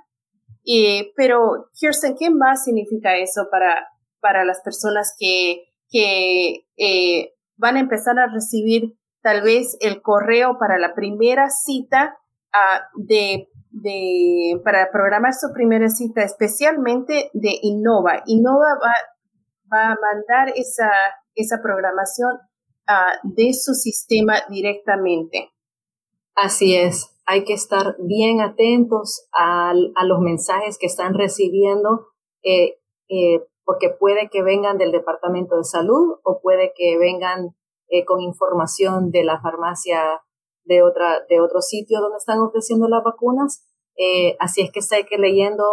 pero, 1.17 1.67
Kirsten, 1.73 2.15
¿qué 2.17 2.29
más 2.29 2.63
significa 2.63 3.17
eso 3.17 3.49
para, 3.51 3.85
para 4.21 4.45
las 4.45 4.61
personas 4.61 5.13
que, 5.19 5.65
que 5.89 6.65
eh, 6.77 7.33
van 7.57 7.75
a 7.75 7.81
empezar 7.81 8.17
a 8.19 8.31
recibir 8.31 8.97
tal 9.21 9.41
vez 9.41 9.75
el 9.81 10.01
correo 10.01 10.57
para 10.57 10.77
la 10.77 10.95
primera 10.95 11.49
cita 11.49 12.17
ah, 12.53 12.87
de, 12.95 13.49
de, 13.69 14.61
para 14.63 14.89
programar 14.93 15.33
su 15.33 15.51
primera 15.53 15.89
cita, 15.89 16.23
especialmente 16.23 17.31
de 17.33 17.59
Innova? 17.63 18.23
Innova 18.27 18.75
va, 18.81 18.93
va 19.73 19.91
a 19.91 19.97
mandar 20.01 20.53
esa, 20.55 20.89
esa 21.35 21.61
programación 21.61 22.31
ah, 22.87 23.11
de 23.23 23.51
su 23.51 23.73
sistema 23.73 24.35
directamente. 24.47 25.49
Así 26.35 26.75
es, 26.75 27.15
hay 27.25 27.45
que 27.45 27.53
estar 27.53 27.95
bien 27.99 28.41
atentos 28.41 29.27
a, 29.31 29.73
los 29.73 30.19
mensajes 30.19 30.77
que 30.77 30.85
están 30.85 31.13
recibiendo, 31.13 32.07
eh, 32.43 32.77
eh, 33.07 33.41
porque 33.63 33.89
puede 33.89 34.29
que 34.29 34.43
vengan 34.43 34.77
del 34.77 34.91
Departamento 34.91 35.55
de 35.55 35.63
Salud 35.63 36.19
o 36.23 36.41
puede 36.41 36.73
que 36.75 36.97
vengan 36.97 37.55
eh, 37.87 38.03
con 38.03 38.21
información 38.21 39.11
de 39.11 39.23
la 39.23 39.41
farmacia 39.41 40.21
de, 40.65 40.83
otra, 40.83 41.21
de 41.29 41.39
otro 41.39 41.61
sitio 41.61 42.01
donde 42.01 42.17
están 42.17 42.39
ofreciendo 42.39 42.87
las 42.89 43.03
vacunas. 43.03 43.65
así 44.39 44.61
es 44.61 44.71
que 44.71 44.79
está 44.79 44.97
que 45.03 45.17
leyendo, 45.17 45.63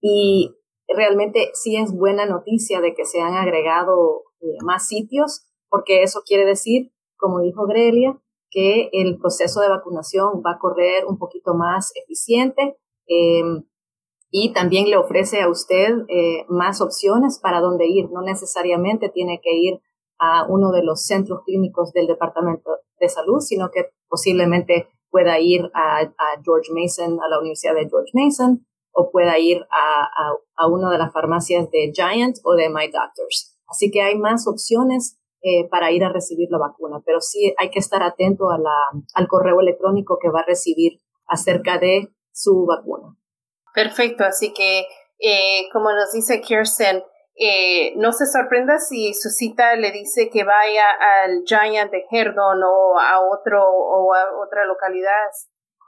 y 0.00 0.54
realmente 0.88 1.50
sí 1.54 1.76
es 1.76 1.92
buena 1.92 2.26
noticia 2.26 2.80
de 2.80 2.94
que 2.94 3.04
se 3.04 3.20
han 3.20 3.34
agregado 3.34 4.24
eh, 4.40 4.56
más 4.64 4.86
sitios, 4.86 5.46
porque 5.68 6.02
eso 6.02 6.22
quiere 6.26 6.44
decir, 6.44 6.92
como 7.16 7.40
dijo 7.40 7.66
Grelia, 7.66 8.20
que 8.50 8.90
el 8.92 9.18
proceso 9.18 9.60
de 9.60 9.68
vacunación 9.68 10.42
va 10.44 10.52
a 10.52 10.58
correr 10.58 11.04
un 11.06 11.18
poquito 11.18 11.54
más 11.54 11.92
eficiente 11.94 12.76
em, 13.06 13.64
y 14.30 14.52
también 14.52 14.88
le 14.88 14.96
ofrece 14.96 15.40
a 15.40 15.48
usted 15.48 16.04
eh, 16.08 16.44
más 16.48 16.80
opciones 16.80 17.38
para 17.40 17.60
dónde 17.60 17.86
ir. 17.86 18.10
No 18.10 18.22
necesariamente 18.22 19.08
tiene 19.08 19.40
que 19.42 19.54
ir 19.54 19.80
a 20.20 20.46
uno 20.46 20.70
de 20.70 20.84
los 20.84 21.04
centros 21.06 21.40
clínicos 21.44 21.92
del 21.92 22.06
Departamento 22.06 22.70
de 23.00 23.08
Salud, 23.08 23.40
sino 23.40 23.70
que 23.70 23.86
posiblemente 24.08 24.88
pueda 25.10 25.40
ir 25.40 25.70
a, 25.74 26.12
George 26.44 26.70
Mason, 26.72 27.18
a 27.20 27.28
la 27.28 27.40
Universidad 27.40 27.74
de 27.74 27.88
George 27.88 28.12
Mason, 28.12 28.66
o 28.92 29.10
pueda 29.10 29.38
ir 29.38 29.66
a, 29.70 30.36
a, 30.56 30.68
una 30.68 30.90
de 30.90 30.98
las 30.98 31.12
farmacias 31.12 31.70
de 31.70 31.90
Giant 31.94 32.36
o 32.44 32.54
de 32.54 32.68
My 32.68 32.86
Doctors. 32.86 33.58
Así 33.66 33.90
que 33.90 34.02
hay 34.02 34.18
más 34.18 34.46
opciones 34.46 35.18
eh, 35.42 35.68
para 35.70 35.90
ir 35.90 36.04
a 36.04 36.12
recibir 36.12 36.48
la 36.50 36.58
vacuna, 36.58 37.00
pero 37.04 37.20
sí 37.20 37.54
hay 37.56 37.70
que 37.70 37.78
estar 37.78 38.02
atento 38.02 38.50
a 38.50 38.58
la, 38.58 38.74
al 39.14 39.26
correo 39.26 39.60
electrónico 39.60 40.18
que 40.20 40.28
va 40.28 40.40
a 40.40 40.46
recibir 40.46 41.00
acerca 41.26 41.78
de 41.78 42.12
su 42.30 42.66
vacuna. 42.66 43.16
Perfecto, 43.72 44.24
así 44.24 44.52
que 44.52 44.86
eh, 45.18 45.68
como 45.72 45.92
nos 45.92 46.12
dice 46.12 46.40
Kirsten, 46.40 47.02
eh, 47.42 47.94
no 47.96 48.12
se 48.12 48.26
sorprenda 48.26 48.76
si 48.78 49.14
su 49.14 49.30
cita 49.30 49.74
le 49.74 49.92
dice 49.92 50.28
que 50.30 50.44
vaya 50.44 50.84
al 51.24 51.42
Giant 51.46 51.90
de 51.90 52.04
Herdon 52.10 52.62
o 52.62 53.00
a 53.00 53.18
otro 53.18 53.64
o 53.64 54.12
a 54.12 54.44
otra 54.44 54.66
localidad. 54.66 55.30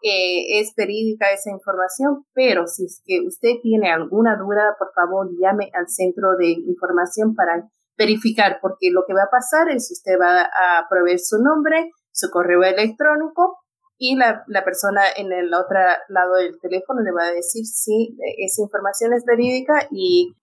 Eh, 0.02 0.58
es 0.60 0.72
verídica 0.74 1.30
esa 1.30 1.50
información, 1.50 2.24
pero 2.32 2.66
si 2.66 2.86
es 2.86 3.02
que 3.04 3.20
usted 3.20 3.60
tiene 3.62 3.92
alguna 3.92 4.36
duda, 4.36 4.76
por 4.78 4.92
favor 4.94 5.28
llame 5.38 5.70
al 5.74 5.88
centro 5.88 6.36
de 6.38 6.52
información 6.52 7.34
para 7.34 7.68
verificar, 7.98 8.58
porque 8.62 8.90
lo 8.90 9.04
que 9.06 9.12
va 9.12 9.24
a 9.24 9.30
pasar 9.30 9.68
es 9.68 9.92
usted 9.92 10.18
va 10.18 10.40
a 10.40 10.88
proveer 10.88 11.18
su 11.18 11.36
nombre, 11.36 11.90
su 12.12 12.30
correo 12.30 12.62
electrónico 12.62 13.58
y 13.98 14.16
la, 14.16 14.42
la 14.46 14.64
persona 14.64 15.02
en 15.14 15.30
el 15.32 15.52
otro 15.52 15.78
lado 16.08 16.34
del 16.36 16.58
teléfono 16.60 17.02
le 17.02 17.12
va 17.12 17.26
a 17.26 17.32
decir 17.32 17.66
si 17.66 18.16
esa 18.38 18.62
información 18.62 19.12
es 19.12 19.24
verídica 19.26 19.86
y 19.90 20.34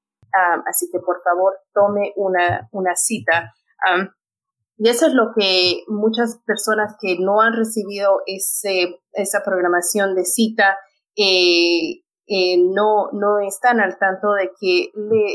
así 0.68 0.88
que 0.92 1.00
por 1.00 1.22
favor 1.24 1.54
tome 1.74 2.14
una, 2.16 2.70
una 2.72 2.96
cita. 2.96 3.54
y 4.78 4.90
eso 4.90 5.08
es 5.08 5.14
lo 5.14 5.34
que 5.36 5.84
muchas 5.88 6.40
personas 6.46 6.96
que 7.00 7.18
no 7.20 7.42
han 7.42 7.54
recibido 7.54 8.22
ese, 8.26 9.02
esa 9.14 9.44
programación 9.44 10.16
de 10.16 10.26
cita 10.26 10.78
eh, 11.16 12.04
eh, 12.28 12.58
no, 12.60 13.10
no 13.12 13.40
están 13.40 13.80
al 13.80 13.98
tanto 13.98 14.34
de 14.34 14.52
que 14.60 14.92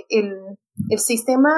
el, 0.08 0.56
el 0.88 0.98
sistema 0.98 1.54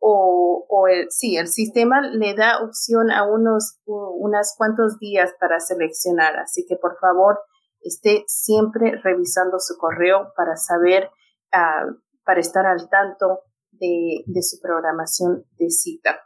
o, 0.00 0.66
o 0.68 0.88
el, 0.88 1.06
sí, 1.10 1.36
el 1.36 1.48
sistema 1.48 2.00
le 2.00 2.34
da 2.34 2.62
opción 2.64 3.10
a 3.10 3.24
unos, 3.24 3.78
cuantos 4.56 4.98
días 4.98 5.32
para 5.38 5.60
seleccionar. 5.60 6.36
Así 6.38 6.64
que 6.66 6.76
por 6.76 6.98
favor, 6.98 7.38
esté 7.82 8.24
siempre 8.26 8.96
revisando 9.02 9.58
su 9.58 9.76
correo 9.76 10.32
para 10.36 10.56
saber, 10.56 11.10
para 12.24 12.40
estar 12.40 12.66
al 12.66 12.88
tanto 12.88 13.40
de, 13.72 14.24
su 14.42 14.60
programación 14.60 15.44
de 15.58 15.70
cita. 15.70 16.20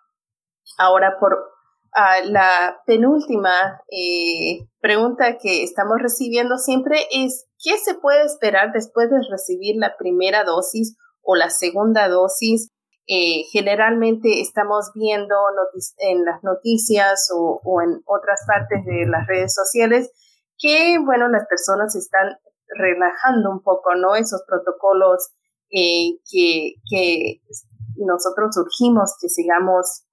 Ahora, 0.79 1.17
por 1.21 1.35
uh, 1.35 2.31
la 2.31 2.81
penúltima 2.87 3.83
eh, 3.91 4.67
pregunta 4.81 5.39
que 5.39 5.63
estamos 5.63 5.99
recibiendo 6.01 6.59
siempre 6.59 6.99
es, 7.11 7.47
¿qué 7.63 7.79
se 7.79 7.95
puede 7.95 8.25
esperar 8.25 8.73
después 8.73 9.11
de 9.11 9.19
recibir 9.31 9.77
la 9.77 9.97
primera 9.97 10.45
dosis 10.45 10.97
o 11.23 11.37
la 11.37 11.51
segunda 11.51 12.09
dosis 12.09 12.71
eh, 13.07 13.45
generalmente 13.53 14.41
estamos 14.41 14.91
viendo 14.95 15.35
en 15.99 16.25
las 16.25 16.43
noticias 16.43 17.29
o, 17.35 17.61
en 17.83 18.01
otras 18.07 18.41
partes 18.47 18.83
de 18.87 19.05
las 19.07 19.27
redes 19.27 19.53
sociales 19.53 20.11
que, 20.59 20.97
bueno, 21.05 21.29
las 21.29 21.47
personas 21.47 21.95
están 21.97 22.39
relajando 22.79 23.51
un 23.51 23.63
poco, 23.63 23.95
¿no? 23.95 24.15
Esos 24.15 24.43
protocolos 24.49 25.35
eh, 25.71 26.19
que, 26.31 27.41
nosotros 27.97 28.57
urgimos 28.59 29.15
que 29.21 29.29
sigamos 29.29 30.05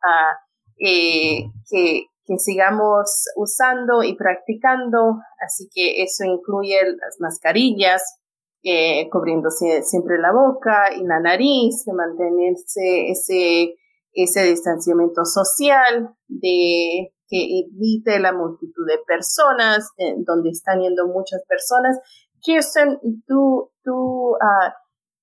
eh, 0.78 1.46
que, 1.70 2.06
que 2.26 2.38
sigamos 2.38 3.26
usando 3.36 4.04
y 4.04 4.16
practicando. 4.16 5.18
Así 5.44 5.68
que 5.74 6.04
eso 6.04 6.24
incluye 6.24 6.78
las 6.84 7.20
mascarillas, 7.20 8.20
eh, 8.64 9.10
cubriéndose 9.10 9.82
siempre 9.84 10.20
la 10.20 10.32
boca 10.32 10.94
y 10.96 11.04
la 11.04 11.20
nariz, 11.20 11.84
de 11.86 11.94
mantenerse 11.94 13.10
ese, 13.10 13.76
ese 14.14 14.44
distanciamiento 14.44 15.26
social, 15.26 16.16
de 16.28 17.14
que 17.28 17.62
evite 17.62 18.20
la 18.20 18.34
multitud 18.34 18.86
de 18.88 19.00
personas, 19.08 19.90
donde 20.26 20.50
están 20.50 20.82
yendo 20.82 21.08
muchas 21.08 21.42
personas. 21.48 21.98
Kirsten, 22.42 23.00
tú, 23.26 23.72
tú, 23.84 24.32
uh, 24.32 24.72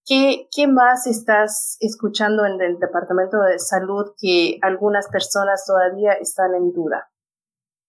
¿qué, 0.08 0.48
¿qué 0.54 0.66
más 0.66 1.06
estás 1.06 1.76
escuchando 1.80 2.46
en 2.46 2.60
el 2.60 2.78
Departamento 2.78 3.40
de 3.40 3.58
Salud 3.58 4.12
que 4.18 4.58
algunas 4.62 5.08
personas 5.08 5.64
todavía 5.66 6.12
están 6.12 6.54
en 6.54 6.72
duda? 6.72 7.10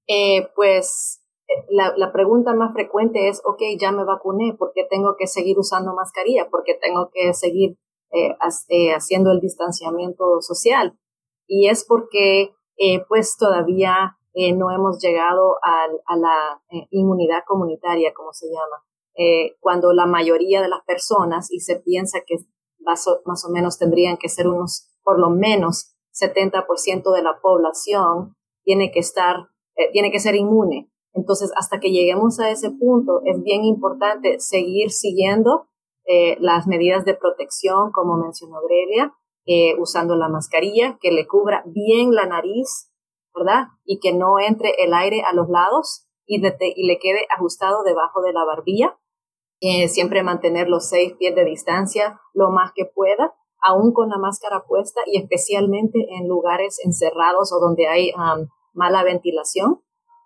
Eh, 0.08 0.50
pues 0.56 1.22
la, 1.70 1.94
la, 1.98 2.12
pregunta 2.12 2.54
más 2.54 2.74
frecuente 2.74 3.30
es, 3.30 3.42
ok, 3.46 3.62
ya 3.80 3.92
me 3.92 4.04
vacuné, 4.04 4.54
¿por 4.58 4.72
qué 4.74 4.86
tengo 4.90 5.16
que 5.18 5.28
seguir 5.28 5.58
usando 5.58 5.94
mascarilla? 5.94 6.50
¿Por 6.50 6.64
qué 6.64 6.76
tengo 6.76 7.10
que 7.14 7.34
seguir 7.34 7.78
eh, 8.12 8.36
eh, 8.70 8.92
haciendo 8.92 9.32
el 9.32 9.40
distanciamiento 9.40 10.42
social? 10.42 10.98
Y 11.48 11.70
es 11.70 11.86
porque 11.86 12.54
eh, 12.78 13.04
pues 13.08 13.38
todavía 13.38 14.16
no 14.56 14.72
hemos 14.72 15.02
llegado 15.02 15.58
a, 15.64 15.88
a 16.06 16.16
la 16.16 16.62
inmunidad 16.92 17.44
comunitaria, 17.46 18.14
como 18.14 18.32
se 18.32 18.48
llama. 18.48 18.86
Cuando 19.60 19.92
la 19.92 20.06
mayoría 20.06 20.62
de 20.62 20.70
las 20.70 20.82
personas, 20.86 21.52
y 21.52 21.60
se 21.60 21.78
piensa 21.78 22.20
que 22.26 22.38
más 22.80 23.08
o, 23.08 23.22
más 23.26 23.44
o 23.46 23.50
menos 23.52 23.78
tendrían 23.78 24.18
que 24.18 24.30
ser 24.30 24.48
unos, 24.48 24.90
por 25.04 25.20
lo 25.20 25.30
menos 25.30 25.96
70% 26.14 27.14
de 27.14 27.22
la 27.22 27.40
población, 27.42 28.36
tiene 28.64 28.92
que 28.92 29.00
estar, 29.00 29.50
tiene 29.92 30.12
que 30.12 30.20
ser 30.20 30.36
inmune 30.36 30.90
entonces, 31.14 31.52
hasta 31.58 31.80
que 31.80 31.92
lleguemos 31.92 32.40
a 32.40 32.50
ese 32.50 32.72
punto, 32.72 33.22
es 33.26 33.42
bien 33.42 33.64
importante 33.66 34.40
seguir 34.40 34.92
siguiendo 34.92 35.68
eh, 36.06 36.38
las 36.40 36.68
medidas 36.68 37.06
de 37.06 37.16
protección, 37.16 37.92
como 37.92 38.18
mencionó 38.18 38.58
Grelia, 38.62 39.14
eh, 39.46 39.76
usando 39.80 40.16
la 40.16 40.30
mascarilla 40.30 40.98
que 41.02 41.12
le 41.12 41.28
cubra 41.28 41.64
bien 41.66 42.14
la 42.14 42.26
nariz, 42.26 42.92
¿verdad? 43.34 43.68
Y 43.86 44.00
que 44.00 44.14
no 44.14 44.40
entre 44.40 44.72
el 44.80 44.94
aire 44.94 45.24
a 45.24 45.34
los 45.34 45.50
lados 45.50 46.08
y, 46.26 46.38
y 46.38 46.88
le 46.88 47.00
quede 47.00 47.26
ajustado 47.36 47.84
debajo 47.84 48.22
de 48.22 48.34
la 48.34 48.46
barbilla. 48.46 48.98
Eh, 49.62 49.88
siempre 49.90 50.24
mantener 50.24 50.70
los 50.70 50.88
seis 50.88 51.14
pies 51.18 51.36
de 51.36 51.46
distancia 51.46 52.20
lo 52.34 52.50
más 52.50 52.72
que 52.74 52.86
pueda, 52.86 53.34
aún 53.62 53.94
con 53.94 54.10
la 54.10 54.18
máscara 54.18 54.64
puesta 54.68 55.02
y 55.06 55.20
especialmente 55.20 56.00
en 56.18 56.28
lugares 56.28 56.80
encerrados 56.84 57.52
o 57.52 57.60
donde 57.60 57.88
hay 57.88 58.12
mala 58.74 59.04
ventilación 59.04 59.82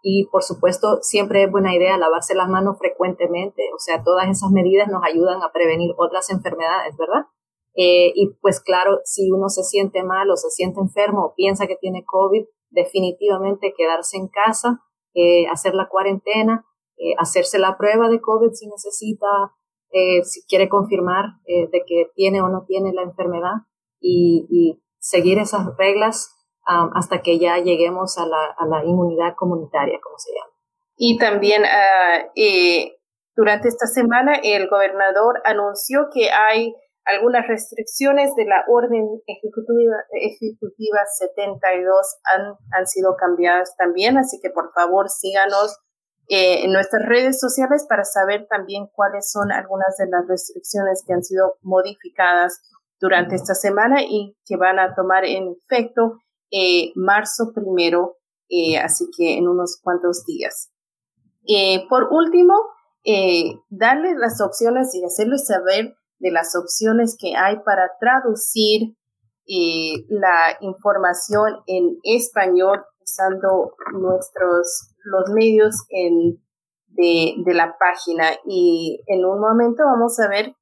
y 0.06 0.26
por 0.26 0.44
supuesto, 0.44 1.00
siempre 1.02 1.44
es 1.44 1.52
buena 1.52 1.74
idea 1.74 1.98
lavarse 1.98 2.36
las 2.36 2.50
manos 2.50 2.78
frecuentemente, 2.78 3.64
o 3.74 3.80
sea, 3.80 4.04
todas 4.04 4.28
esas 4.28 4.52
medidas 4.52 4.90
nos 4.90 5.02
ayudan 5.02 5.42
a 5.42 5.54
prevenir 5.54 5.92
otras 5.98 6.30
enfermedades, 6.30 6.98
¿verdad? 6.98 7.28
Eh, 7.76 8.12
y 8.14 8.34
pues 8.42 8.60
claro, 8.60 9.00
si 9.06 9.32
uno 9.32 9.48
se 9.48 9.64
siente 9.64 10.04
mal 10.04 10.30
o 10.30 10.36
se 10.36 10.50
siente 10.50 10.82
enfermo 10.82 11.28
o 11.28 11.34
piensa 11.36 11.68
que 11.68 11.78
tiene 11.78 12.04
COVID, 12.06 12.44
definitivamente 12.70 13.74
quedarse 13.78 14.18
en 14.18 14.28
casa, 14.28 14.82
eh, 15.14 15.48
hacer 15.48 15.74
la 15.74 15.88
cuarentena, 15.88 16.66
eh, 17.04 17.16
hacerse 17.18 17.60
la 17.60 17.78
prueba 17.78 18.10
de 18.10 18.22
COVID 18.22 18.52
si 18.54 18.68
necesita, 18.68 19.28
si 20.24 20.44
quiere 20.48 20.70
confirmar 20.70 21.26
de 21.46 21.84
que 21.86 22.08
tiene 22.16 22.42
o 22.42 22.50
no 22.50 22.66
tiene 22.66 22.94
la 22.94 23.04
enfermedad 23.04 23.68
y, 24.02 24.80
seguir 24.98 25.38
esas 25.38 25.68
reglas 25.78 26.34
Um, 26.66 26.92
hasta 26.96 27.22
que 27.22 27.40
ya 27.40 27.58
lleguemos 27.58 28.18
a 28.18 28.26
la, 28.26 28.56
a 28.58 28.66
la, 28.66 28.86
inmunidad 28.86 29.36
comunitaria, 29.36 30.00
como 30.02 30.18
se 30.18 30.32
llama. 30.32 30.54
Y 30.96 31.18
también 31.18 31.64
eh, 32.38 32.96
durante 33.36 33.68
esta 33.68 33.86
semana 33.86 34.40
el 34.42 34.70
gobernador 34.70 35.42
anunció 35.44 36.08
que 36.14 36.32
hay 36.32 36.74
algunas 37.04 37.46
restricciones 37.50 38.34
de 38.38 38.46
la 38.46 38.64
orden 38.70 39.06
ejecutiva, 39.28 39.96
ejecutiva 40.14 41.00
72 41.20 42.20
han, 42.34 42.56
han 42.72 42.88
sido 42.88 43.18
cambiadas 43.18 43.76
también, 43.76 44.18
así 44.18 44.40
que 44.42 44.50
por 44.50 44.72
favor 44.72 45.10
síganos 45.10 45.78
eh, 46.30 46.64
en 46.64 46.72
nuestras 46.72 47.06
redes 47.06 47.40
sociales 47.40 47.86
para 47.88 48.04
saber 48.04 48.48
también 48.50 48.88
cuáles 48.94 49.32
son 49.32 49.52
algunas 49.52 49.98
de 49.98 50.08
las 50.10 50.28
restricciones 50.28 51.04
que 51.06 51.14
han 51.14 51.24
sido 51.24 51.58
modificadas 51.62 52.62
durante 53.00 53.36
esta 53.36 53.54
semana 53.54 54.02
y 54.02 54.38
que 54.46 54.56
van 54.56 54.80
a 54.80 54.96
tomar 54.96 55.26
en 55.26 55.56
efecto 55.62 56.20
eh, 56.56 56.94
marzo 56.96 57.52
primero, 57.52 58.18
eh, 58.48 58.78
así 58.78 59.06
que 59.18 59.38
en 59.38 59.48
unos 59.48 59.80
cuantos 59.82 60.24
días. 60.24 60.72
Eh, 61.48 61.88
por 61.90 62.10
último, 62.12 62.54
darles 63.70 64.16
las 64.16 64.40
opciones 64.40 64.96
y 64.96 65.04
hacerles 65.04 65.48
saber 65.48 65.98
de 66.20 66.32
las 66.32 66.56
opciones 66.56 67.18
que 67.20 67.36
hay 67.36 67.58
para 67.66 67.92
traducir 68.00 68.96
la 69.46 70.58
información 70.62 71.58
en 71.68 71.98
español 72.04 72.86
usando 73.02 73.76
nuestros 73.92 74.93
los 75.04 75.30
medios 75.34 75.76
en, 75.90 76.42
de, 76.88 77.36
de, 77.46 77.54
la 77.54 77.76
página 77.78 78.32
y 78.46 79.02
en 79.08 79.26
un 79.26 79.40
momento 79.40 79.84
vamos 79.84 80.20
a 80.20 80.28
ver 80.28 80.56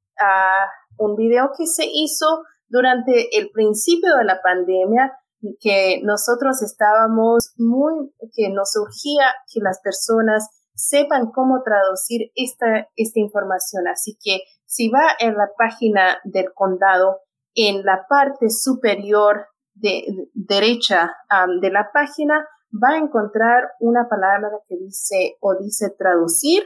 un 0.98 1.16
video 1.16 1.50
que 1.56 1.66
se 1.66 1.84
hizo 1.86 2.44
durante 2.68 3.36
el 3.38 3.50
principio 3.50 4.16
de 4.16 4.24
la 4.24 4.40
pandemia 4.42 5.12
que 5.60 6.00
nosotros 6.04 6.62
estábamos 6.62 7.52
muy, 7.56 8.12
que 8.34 8.50
nos 8.50 8.72
surgía 8.72 9.34
que 9.52 9.60
las 9.60 9.80
personas 9.82 10.48
sepan 10.74 11.30
cómo 11.32 11.62
traducir 11.64 12.30
esta, 12.34 12.88
esta 12.96 13.20
información. 13.20 13.88
Así 13.88 14.16
que 14.22 14.42
si 14.66 14.88
va 14.88 15.08
en 15.18 15.36
la 15.36 15.48
página 15.56 16.18
del 16.24 16.52
condado, 16.54 17.18
en 17.54 17.84
la 17.84 18.06
parte 18.08 18.50
superior 18.50 19.46
de, 19.74 20.04
derecha 20.34 21.14
de 21.60 21.70
la 21.70 21.90
página, 21.92 22.46
va 22.72 22.94
a 22.94 22.98
encontrar 22.98 23.72
una 23.80 24.08
palabra 24.08 24.50
que 24.68 24.76
dice 24.76 25.36
o 25.40 25.56
dice 25.56 25.90
traducir 25.90 26.64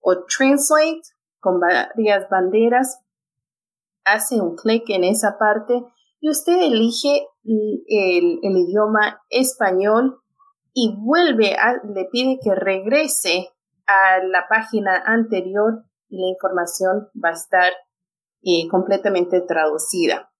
o 0.00 0.24
translate 0.24 1.02
con 1.40 1.60
varias 1.60 2.28
banderas. 2.28 3.00
Hace 4.04 4.40
un 4.40 4.56
clic 4.56 4.84
en 4.88 5.04
esa 5.04 5.38
parte 5.38 5.84
y 6.20 6.30
usted 6.30 6.60
elige 6.62 7.26
el, 7.44 8.40
idioma 8.42 9.22
español 9.28 10.20
y 10.72 10.96
vuelve 10.98 11.54
a, 11.54 11.74
le 11.84 12.06
pide 12.10 12.38
que 12.42 12.54
regrese 12.54 13.50
a 13.86 14.18
la 14.24 14.46
página 14.48 15.02
anterior 15.04 15.84
y 16.08 16.20
la 16.20 16.28
información 16.28 17.08
va 17.22 17.30
a 17.30 17.32
estar 17.32 17.72
eh, 18.42 18.68
completamente 18.70 19.40
traducida. 19.42 20.30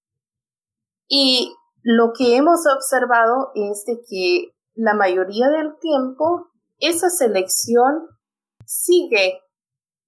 Y 1.06 1.54
lo 1.82 2.12
que 2.16 2.36
hemos 2.36 2.66
observado 2.66 3.50
es 3.54 3.84
de 3.86 4.00
que 4.08 4.53
la 4.74 4.94
mayoría 4.94 5.48
del 5.48 5.78
tiempo 5.80 6.50
esa 6.78 7.08
selección 7.10 8.08
sigue 8.66 9.40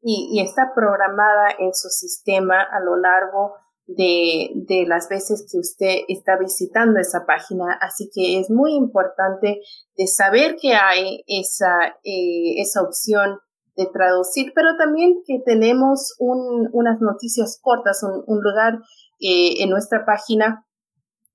y, 0.02 0.40
está 0.40 0.72
programada 0.74 1.48
en 1.58 1.74
su 1.74 1.88
sistema 1.88 2.62
a 2.62 2.80
lo 2.80 2.96
largo 2.96 3.54
de, 3.86 4.84
las 4.86 5.08
veces 5.08 5.46
que 5.50 5.58
usted 5.58 6.04
está 6.08 6.36
visitando 6.38 7.00
esa 7.00 7.24
página. 7.26 7.76
Así 7.80 8.08
que 8.14 8.38
es 8.38 8.50
muy 8.50 8.74
importante 8.74 9.60
de 9.96 10.06
saber 10.06 10.56
que 10.60 10.74
hay 10.74 11.24
esa, 11.26 11.88
eh, 12.04 12.60
esa 12.60 12.82
opción 12.82 13.40
de 13.74 13.86
traducir, 13.86 14.52
pero 14.54 14.76
también 14.78 15.22
que 15.26 15.40
tenemos 15.44 16.14
un, 16.18 16.68
unas 16.72 17.00
noticias 17.00 17.58
cortas, 17.60 18.02
un, 18.02 18.22
un 18.26 18.42
lugar 18.42 18.78
eh, 19.20 19.62
en 19.62 19.70
nuestra 19.70 20.04
página 20.06 20.65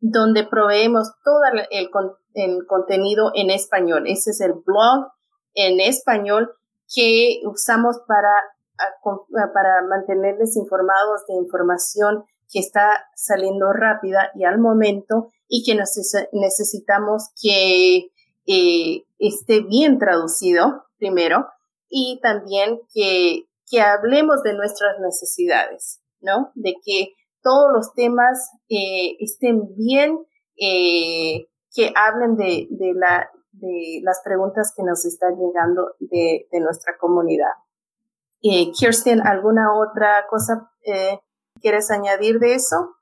donde 0.01 0.43
proveemos 0.43 1.13
todo 1.23 1.41
el, 1.53 1.89
el, 2.33 2.65
contenido 2.65 3.31
en 3.35 3.51
español. 3.51 4.07
Ese 4.07 4.31
es 4.31 4.41
el 4.41 4.53
blog 4.53 5.11
en 5.53 5.79
español 5.79 6.51
que 6.93 7.39
usamos 7.45 7.99
para, 8.07 8.33
para 9.53 9.83
mantenerles 9.83 10.57
informados 10.57 11.25
de 11.27 11.35
información 11.35 12.25
que 12.51 12.59
está 12.59 13.05
saliendo 13.15 13.71
rápida 13.71 14.31
y 14.35 14.43
al 14.43 14.59
momento 14.59 15.29
y 15.47 15.63
que 15.63 15.75
necesitamos 16.33 17.29
que 17.41 18.09
eh, 18.47 19.05
esté 19.19 19.61
bien 19.61 19.99
traducido 19.99 20.85
primero 20.97 21.47
y 21.89 22.19
también 22.21 22.79
que, 22.93 23.45
que 23.69 23.81
hablemos 23.81 24.41
de 24.43 24.53
nuestras 24.53 24.99
necesidades, 24.99 26.01
¿no? 26.21 26.51
De 26.55 26.75
todos 27.41 27.71
los 27.73 27.93
temas 27.93 28.51
eh, 28.69 29.17
estén 29.19 29.75
bien, 29.75 30.19
eh, 30.57 31.47
que 31.73 31.93
hablen 31.95 32.35
de, 32.35 32.67
de, 32.69 32.93
la, 32.93 33.29
de 33.53 34.01
las 34.03 34.21
preguntas 34.23 34.73
que 34.75 34.83
nos 34.83 35.05
están 35.05 35.35
llegando 35.37 35.95
de, 35.99 36.47
de 36.51 36.59
nuestra 36.59 36.97
comunidad. 36.97 37.51
Eh, 38.43 38.71
Kirsten, 38.71 39.25
¿alguna 39.25 39.73
otra 39.75 40.25
cosa 40.29 40.71
eh, 40.85 41.19
quieres 41.61 41.91
añadir 41.91 42.39
de 42.39 42.55
eso? 42.55 42.95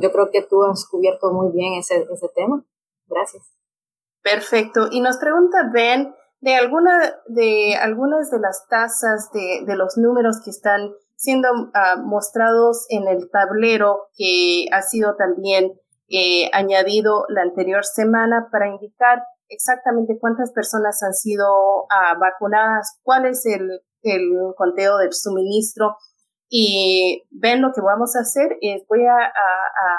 yo 0.00 0.10
creo 0.10 0.30
que 0.30 0.42
tú 0.42 0.64
has 0.64 0.86
cubierto 0.86 1.30
muy 1.30 1.52
bien 1.52 1.74
ese, 1.74 2.06
ese 2.10 2.28
tema. 2.34 2.64
Gracias. 3.06 3.44
Perfecto. 4.22 4.88
Y 4.90 5.02
nos 5.02 5.18
pregunta 5.18 5.70
Ben, 5.70 6.14
de 6.40 6.54
alguna 6.54 6.98
de 7.26 7.76
algunas 7.76 8.30
de 8.30 8.38
las 8.40 8.66
tasas 8.68 9.30
de, 9.32 9.64
de 9.66 9.76
los 9.76 9.98
números 9.98 10.40
que 10.42 10.50
están 10.50 10.94
siendo 11.18 11.48
ah, 11.74 11.96
mostrados 12.02 12.86
en 12.90 13.08
el 13.08 13.28
tablero 13.30 14.08
que 14.16 14.66
ha 14.72 14.82
sido 14.82 15.16
también 15.16 15.72
eh, 16.08 16.48
añadido 16.52 17.24
la 17.28 17.42
anterior 17.42 17.84
semana 17.84 18.48
para 18.52 18.68
indicar 18.68 19.24
exactamente 19.48 20.16
cuántas 20.20 20.52
personas 20.52 21.02
han 21.02 21.14
sido 21.14 21.86
ah, 21.90 22.14
vacunadas, 22.20 23.00
cuál 23.02 23.26
es 23.26 23.44
el, 23.46 23.68
el, 24.02 24.30
conteo 24.56 24.98
del 24.98 25.12
suministro. 25.12 25.96
Y 26.48 27.26
ven 27.30 27.62
lo 27.62 27.72
que 27.74 27.80
vamos 27.80 28.14
a 28.14 28.20
hacer 28.20 28.56
voy 28.88 29.04
a, 29.04 29.16
a, 29.16 29.98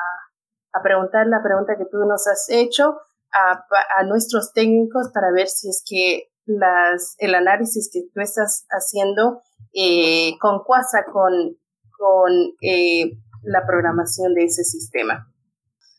a 0.73 0.81
preguntar 0.81 1.27
la 1.27 1.43
pregunta 1.43 1.77
que 1.77 1.85
tú 1.85 1.97
nos 2.07 2.25
has 2.27 2.47
hecho 2.49 2.95
a, 3.33 3.65
a, 3.97 4.03
nuestros 4.05 4.53
técnicos 4.53 5.11
para 5.13 5.31
ver 5.31 5.47
si 5.47 5.69
es 5.69 5.83
que 5.87 6.31
las, 6.45 7.15
el 7.19 7.35
análisis 7.35 7.89
que 7.93 8.03
tú 8.11 8.21
estás 8.21 8.65
haciendo 8.69 9.43
eh, 9.73 10.37
con 10.39 10.63
Cuasa 10.63 11.05
con, 11.11 11.33
con 11.97 12.31
eh, 12.61 13.11
la 13.43 13.65
programación 13.65 14.33
de 14.33 14.45
ese 14.45 14.63
sistema. 14.63 15.27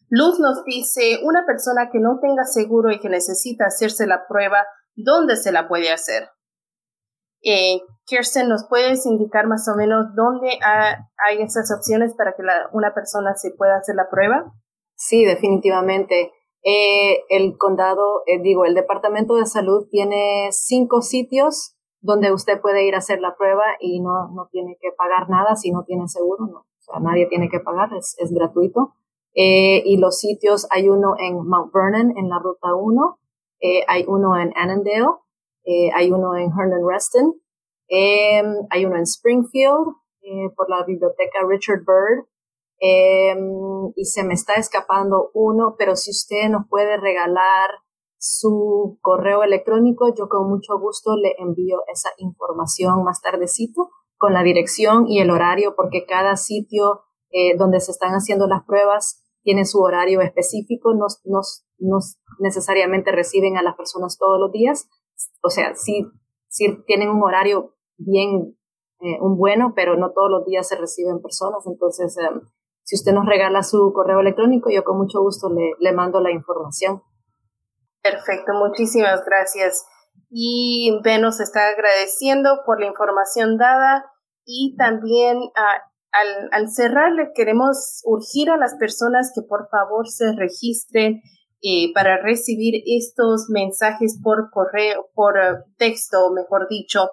Luz 0.09 0.41
nos 0.41 0.65
dice, 0.65 1.21
una 1.23 1.47
persona 1.47 1.89
que 1.91 2.01
no 2.01 2.19
tenga 2.21 2.45
seguro 2.45 2.91
y 2.91 2.99
que 2.99 3.09
necesita 3.09 3.67
hacerse 3.67 4.07
la 4.07 4.27
prueba, 4.27 4.65
¿dónde 4.97 5.37
se 5.37 5.53
la 5.53 5.69
puede 5.69 5.93
hacer? 5.93 6.29
Eh, 7.43 7.81
Kirsten, 8.07 8.49
¿nos 8.49 8.67
puedes 8.69 9.07
indicar 9.07 9.47
más 9.47 9.69
o 9.69 9.77
menos 9.77 10.07
dónde 10.17 10.59
hay 11.25 11.41
esas 11.41 11.73
opciones 11.75 12.13
para 12.15 12.33
que 12.33 12.43
una 12.73 12.93
persona 12.93 13.35
se 13.37 13.53
pueda 13.53 13.77
hacer 13.77 13.95
la 13.95 14.11
prueba? 14.11 14.53
Sí, 14.97 15.25
definitivamente. 15.25 16.33
Eh, 16.63 17.21
el 17.31 17.57
condado, 17.57 18.25
digo, 18.43 18.65
el 18.65 18.75
Departamento 18.75 19.37
de 19.37 19.47
Salud 19.47 19.87
tiene 19.91 20.49
cinco 20.51 21.03
sitios 21.03 21.77
donde 22.01 22.33
usted 22.33 22.61
puede 22.61 22.87
ir 22.87 22.95
a 22.95 22.99
hacer 22.99 23.21
la 23.21 23.37
prueba 23.37 23.65
y 23.79 24.01
no, 24.01 24.29
no 24.33 24.49
tiene 24.51 24.77
que 24.81 24.91
pagar 24.93 25.29
nada 25.29 25.55
si 25.57 25.71
no 25.71 25.85
tiene 25.85 26.09
seguro, 26.09 26.47
no. 26.47 26.59
O 26.61 26.83
sea, 26.83 27.01
nadie 27.01 27.27
tiene 27.27 27.49
que 27.49 27.61
pagar, 27.61 27.91
es, 27.95 28.17
es 28.19 28.33
gratuito. 28.33 28.95
Eh, 29.35 29.83
y 29.85 29.99
los 29.99 30.19
sitios, 30.19 30.67
hay 30.71 30.89
uno 30.89 31.15
en 31.19 31.47
Mount 31.47 31.73
Vernon, 31.73 32.17
en 32.17 32.29
la 32.29 32.39
Ruta 32.39 32.75
1, 32.75 33.19
eh, 33.61 33.85
hay 33.87 34.05
uno 34.09 34.37
en 34.37 34.53
Annandale, 34.57 35.07
eh, 35.65 35.91
hay 35.95 36.11
uno 36.11 36.37
en 36.37 36.51
Herndon 36.51 36.89
Reston, 36.89 37.35
em, 37.89 38.67
hay 38.71 38.87
uno 38.87 38.97
en 38.97 39.03
Springfield, 39.03 39.95
por 40.55 40.69
la 40.69 40.85
biblioteca 40.85 41.39
Richard 41.49 41.81
Bird, 41.81 42.27
em, 42.79 43.93
y 43.97 44.05
se 44.05 44.23
me 44.23 44.35
está 44.35 44.55
escapando 44.55 45.31
uno, 45.35 45.75
pero 45.79 45.97
si 45.97 46.11
usted 46.11 46.49
nos 46.51 46.69
puede 46.69 46.99
regalar 46.99 47.71
su 48.21 48.99
correo 49.01 49.43
electrónico, 49.43 50.15
yo 50.15 50.29
con 50.29 50.51
mucho 50.51 50.79
gusto 50.79 51.17
le 51.17 51.35
envío 51.39 51.79
esa 51.91 52.11
información 52.19 53.03
más 53.03 53.23
tardecito 53.23 53.89
con 54.19 54.35
la 54.35 54.43
dirección 54.43 55.09
y 55.09 55.21
el 55.21 55.31
horario, 55.31 55.75
porque 55.75 56.05
cada 56.05 56.37
sitio 56.37 57.01
eh, 57.31 57.57
donde 57.57 57.81
se 57.81 57.93
están 57.93 58.13
haciendo 58.13 58.47
las 58.47 58.63
pruebas 58.67 59.25
tiene 59.43 59.65
su 59.65 59.81
horario 59.81 60.21
específico, 60.21 60.93
no, 60.93 61.07
no, 61.25 61.41
no, 61.79 61.99
necesariamente 62.41 63.11
reciben 63.11 63.57
a 63.57 63.63
las 63.63 63.75
personas 63.75 64.19
todos 64.19 64.39
los 64.39 64.53
días, 64.53 64.91
o 65.43 65.49
sea, 65.49 65.75
sí, 65.75 66.07
sí 66.49 66.77
tienen 66.87 67.09
un 67.09 67.23
horario 67.23 67.75
bien, 67.97 68.55
eh, 69.01 69.17
un 69.23 69.39
bueno, 69.39 69.73
pero 69.75 69.97
no 69.97 70.13
todos 70.13 70.31
los 70.31 70.45
días 70.45 70.69
se 70.69 70.77
reciben 70.77 71.23
personas, 71.23 71.67
entonces 71.67 72.15
em, 72.19 72.43
si 72.83 72.97
usted 72.97 73.15
nos 73.15 73.25
regala 73.25 73.63
su 73.63 73.95
correo 73.95 74.21
electrónico, 74.21 74.69
yo 74.69 74.85
con 74.85 74.99
mucho 74.99 75.23
gusto 75.23 75.49
le, 75.49 75.73
le 75.79 75.93
mando 75.95 76.21
la 76.21 76.33
información. 76.33 77.01
Perfecto, 78.03 78.53
muchísimas 78.55 79.21
gracias. 79.25 79.85
Y 80.31 80.99
Ben 81.03 81.23
nos 81.23 81.41
está 81.41 81.69
agradeciendo 81.69 82.61
por 82.65 82.81
la 82.81 82.87
información 82.87 83.57
dada 83.59 84.05
y 84.45 84.77
también 84.77 85.39
uh, 85.39 85.91
al, 86.13 86.49
al 86.53 86.71
cerrar 86.71 87.13
le 87.13 87.33
queremos 87.35 88.03
urgir 88.05 88.51
a 88.51 88.57
las 88.57 88.75
personas 88.77 89.33
que 89.35 89.43
por 89.43 89.69
favor 89.69 90.09
se 90.09 90.33
registren 90.37 91.21
eh, 91.63 91.93
para 91.93 92.17
recibir 92.17 92.83
estos 92.87 93.47
mensajes 93.51 94.19
por 94.23 94.51
correo, 94.51 95.09
por 95.15 95.35
uh, 95.37 95.75
texto, 95.77 96.33
mejor 96.33 96.69
dicho, 96.71 97.11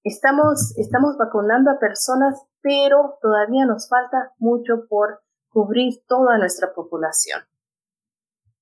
estamos, 0.06 0.74
estamos 0.78 1.18
vacunando 1.18 1.70
a 1.70 1.80
personas, 1.80 2.42
pero 2.62 3.18
todavía 3.22 3.66
nos 3.66 3.90
falta 3.90 4.32
mucho 4.38 4.86
por 4.88 5.20
cubrir 5.50 6.02
toda 6.08 6.38
nuestra 6.38 6.74
población. 6.74 7.42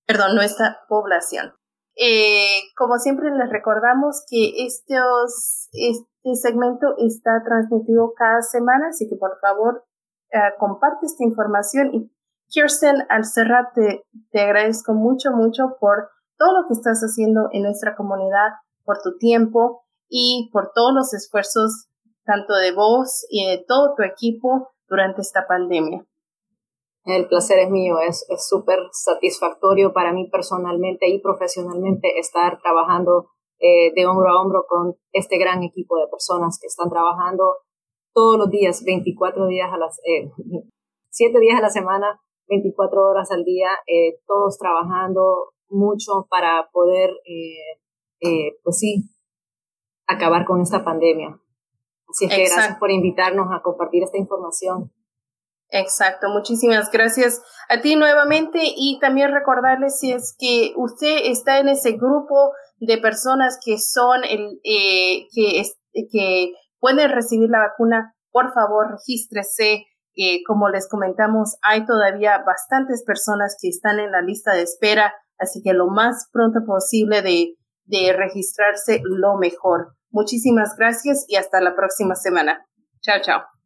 Perdón, 0.07 0.33
nuestra 0.33 0.79
población. 0.87 1.53
Eh, 2.01 2.61
como 2.77 2.97
siempre 2.97 3.29
les 3.29 3.49
recordamos 3.49 4.23
que 4.29 4.65
estos, 4.65 5.67
este 5.73 6.35
segmento 6.35 6.95
está 6.97 7.43
transmitido 7.43 8.13
cada 8.15 8.41
semana, 8.41 8.87
así 8.87 9.09
que 9.09 9.17
por 9.17 9.37
favor 9.39 9.83
eh, 10.31 10.37
comparte 10.57 11.07
esta 11.07 11.25
información 11.25 11.93
y 11.93 12.09
Kirsten, 12.47 13.03
al 13.09 13.25
cerrar 13.25 13.73
te, 13.75 14.05
te 14.31 14.39
agradezco 14.39 14.93
mucho, 14.93 15.31
mucho 15.31 15.75
por 15.79 16.09
todo 16.37 16.61
lo 16.61 16.67
que 16.67 16.73
estás 16.73 17.01
haciendo 17.01 17.49
en 17.51 17.63
nuestra 17.63 17.97
comunidad, 17.97 18.53
por 18.85 19.01
tu 19.01 19.17
tiempo 19.17 19.83
y 20.07 20.49
por 20.53 20.71
todos 20.73 20.93
los 20.93 21.13
esfuerzos 21.13 21.89
tanto 22.23 22.53
de 22.53 22.71
vos 22.71 23.25
y 23.29 23.45
de 23.45 23.65
todo 23.67 23.93
tu 23.95 24.03
equipo 24.03 24.71
durante 24.87 25.21
esta 25.21 25.45
pandemia. 25.47 26.05
El 27.09 27.27
placer 27.27 27.59
es 27.59 27.69
mío, 27.69 27.99
es 27.99 28.25
súper 28.47 28.79
satisfactorio 28.91 29.93
para 29.93 30.13
mí 30.13 30.29
personalmente 30.29 31.07
y 31.09 31.19
profesionalmente 31.19 32.19
estar 32.19 32.59
trabajando 32.61 33.29
eh, 33.59 33.91
de 33.93 34.05
hombro 34.05 34.29
a 34.29 34.41
hombro 34.41 34.65
con 34.67 34.95
este 35.11 35.37
gran 35.37 35.63
equipo 35.63 35.97
de 35.97 36.07
personas 36.07 36.57
que 36.61 36.67
están 36.67 36.89
trabajando 36.89 37.57
todos 38.13 38.37
los 38.37 38.49
días, 38.49 38.83
24 38.85 39.47
días 39.47 39.69
a 39.71 39.77
las, 39.77 39.99
eh, 39.99 40.29
7 41.09 41.39
días 41.39 41.59
a 41.59 41.61
la 41.61 41.69
semana, 41.69 42.21
24 42.47 43.01
horas 43.01 43.31
al 43.31 43.43
día, 43.43 43.69
eh, 43.87 44.19
todos 44.25 44.57
trabajando 44.57 45.53
mucho 45.69 46.27
para 46.29 46.69
poder, 46.71 47.11
eh, 47.25 47.79
eh, 48.21 48.57
pues 48.63 48.79
sí, 48.79 49.09
acabar 50.07 50.45
con 50.45 50.61
esta 50.61 50.83
pandemia. 50.83 51.39
Así 52.07 52.25
es 52.25 52.31
que 52.31 52.45
gracias 52.45 52.77
por 52.79 52.89
invitarnos 52.89 53.47
a 53.51 53.61
compartir 53.61 54.03
esta 54.03 54.17
información. 54.17 54.91
Exacto, 55.71 56.29
muchísimas 56.29 56.89
gracias 56.91 57.41
a 57.69 57.79
ti 57.81 57.95
nuevamente 57.95 58.59
y 58.63 58.97
también 58.99 59.31
recordarles 59.31 59.99
si 59.99 60.11
es 60.11 60.35
que 60.39 60.73
usted 60.75 61.25
está 61.25 61.59
en 61.59 61.69
ese 61.69 61.91
grupo 61.91 62.53
de 62.77 62.97
personas 62.97 63.59
que 63.63 63.77
son 63.77 64.23
el 64.23 64.59
eh, 64.63 65.27
que 65.33 65.63
que 66.11 66.53
pueden 66.79 67.11
recibir 67.11 67.49
la 67.49 67.59
vacuna, 67.59 68.15
por 68.31 68.53
favor 68.53 68.91
regístrese. 68.91 69.85
Eh, 70.15 70.43
como 70.45 70.69
les 70.69 70.89
comentamos, 70.89 71.55
hay 71.61 71.85
todavía 71.85 72.43
bastantes 72.45 73.03
personas 73.05 73.55
que 73.61 73.69
están 73.69 73.99
en 73.99 74.11
la 74.11 74.21
lista 74.21 74.53
de 74.53 74.63
espera, 74.63 75.13
así 75.37 75.61
que 75.63 75.73
lo 75.73 75.87
más 75.87 76.27
pronto 76.33 76.59
posible 76.65 77.21
de, 77.21 77.55
de 77.85 78.13
registrarse, 78.13 79.01
lo 79.03 79.37
mejor. 79.37 79.95
Muchísimas 80.09 80.75
gracias 80.75 81.25
y 81.27 81.37
hasta 81.37 81.61
la 81.61 81.75
próxima 81.75 82.15
semana. 82.15 82.65
Chao, 83.01 83.21
chao. 83.21 83.58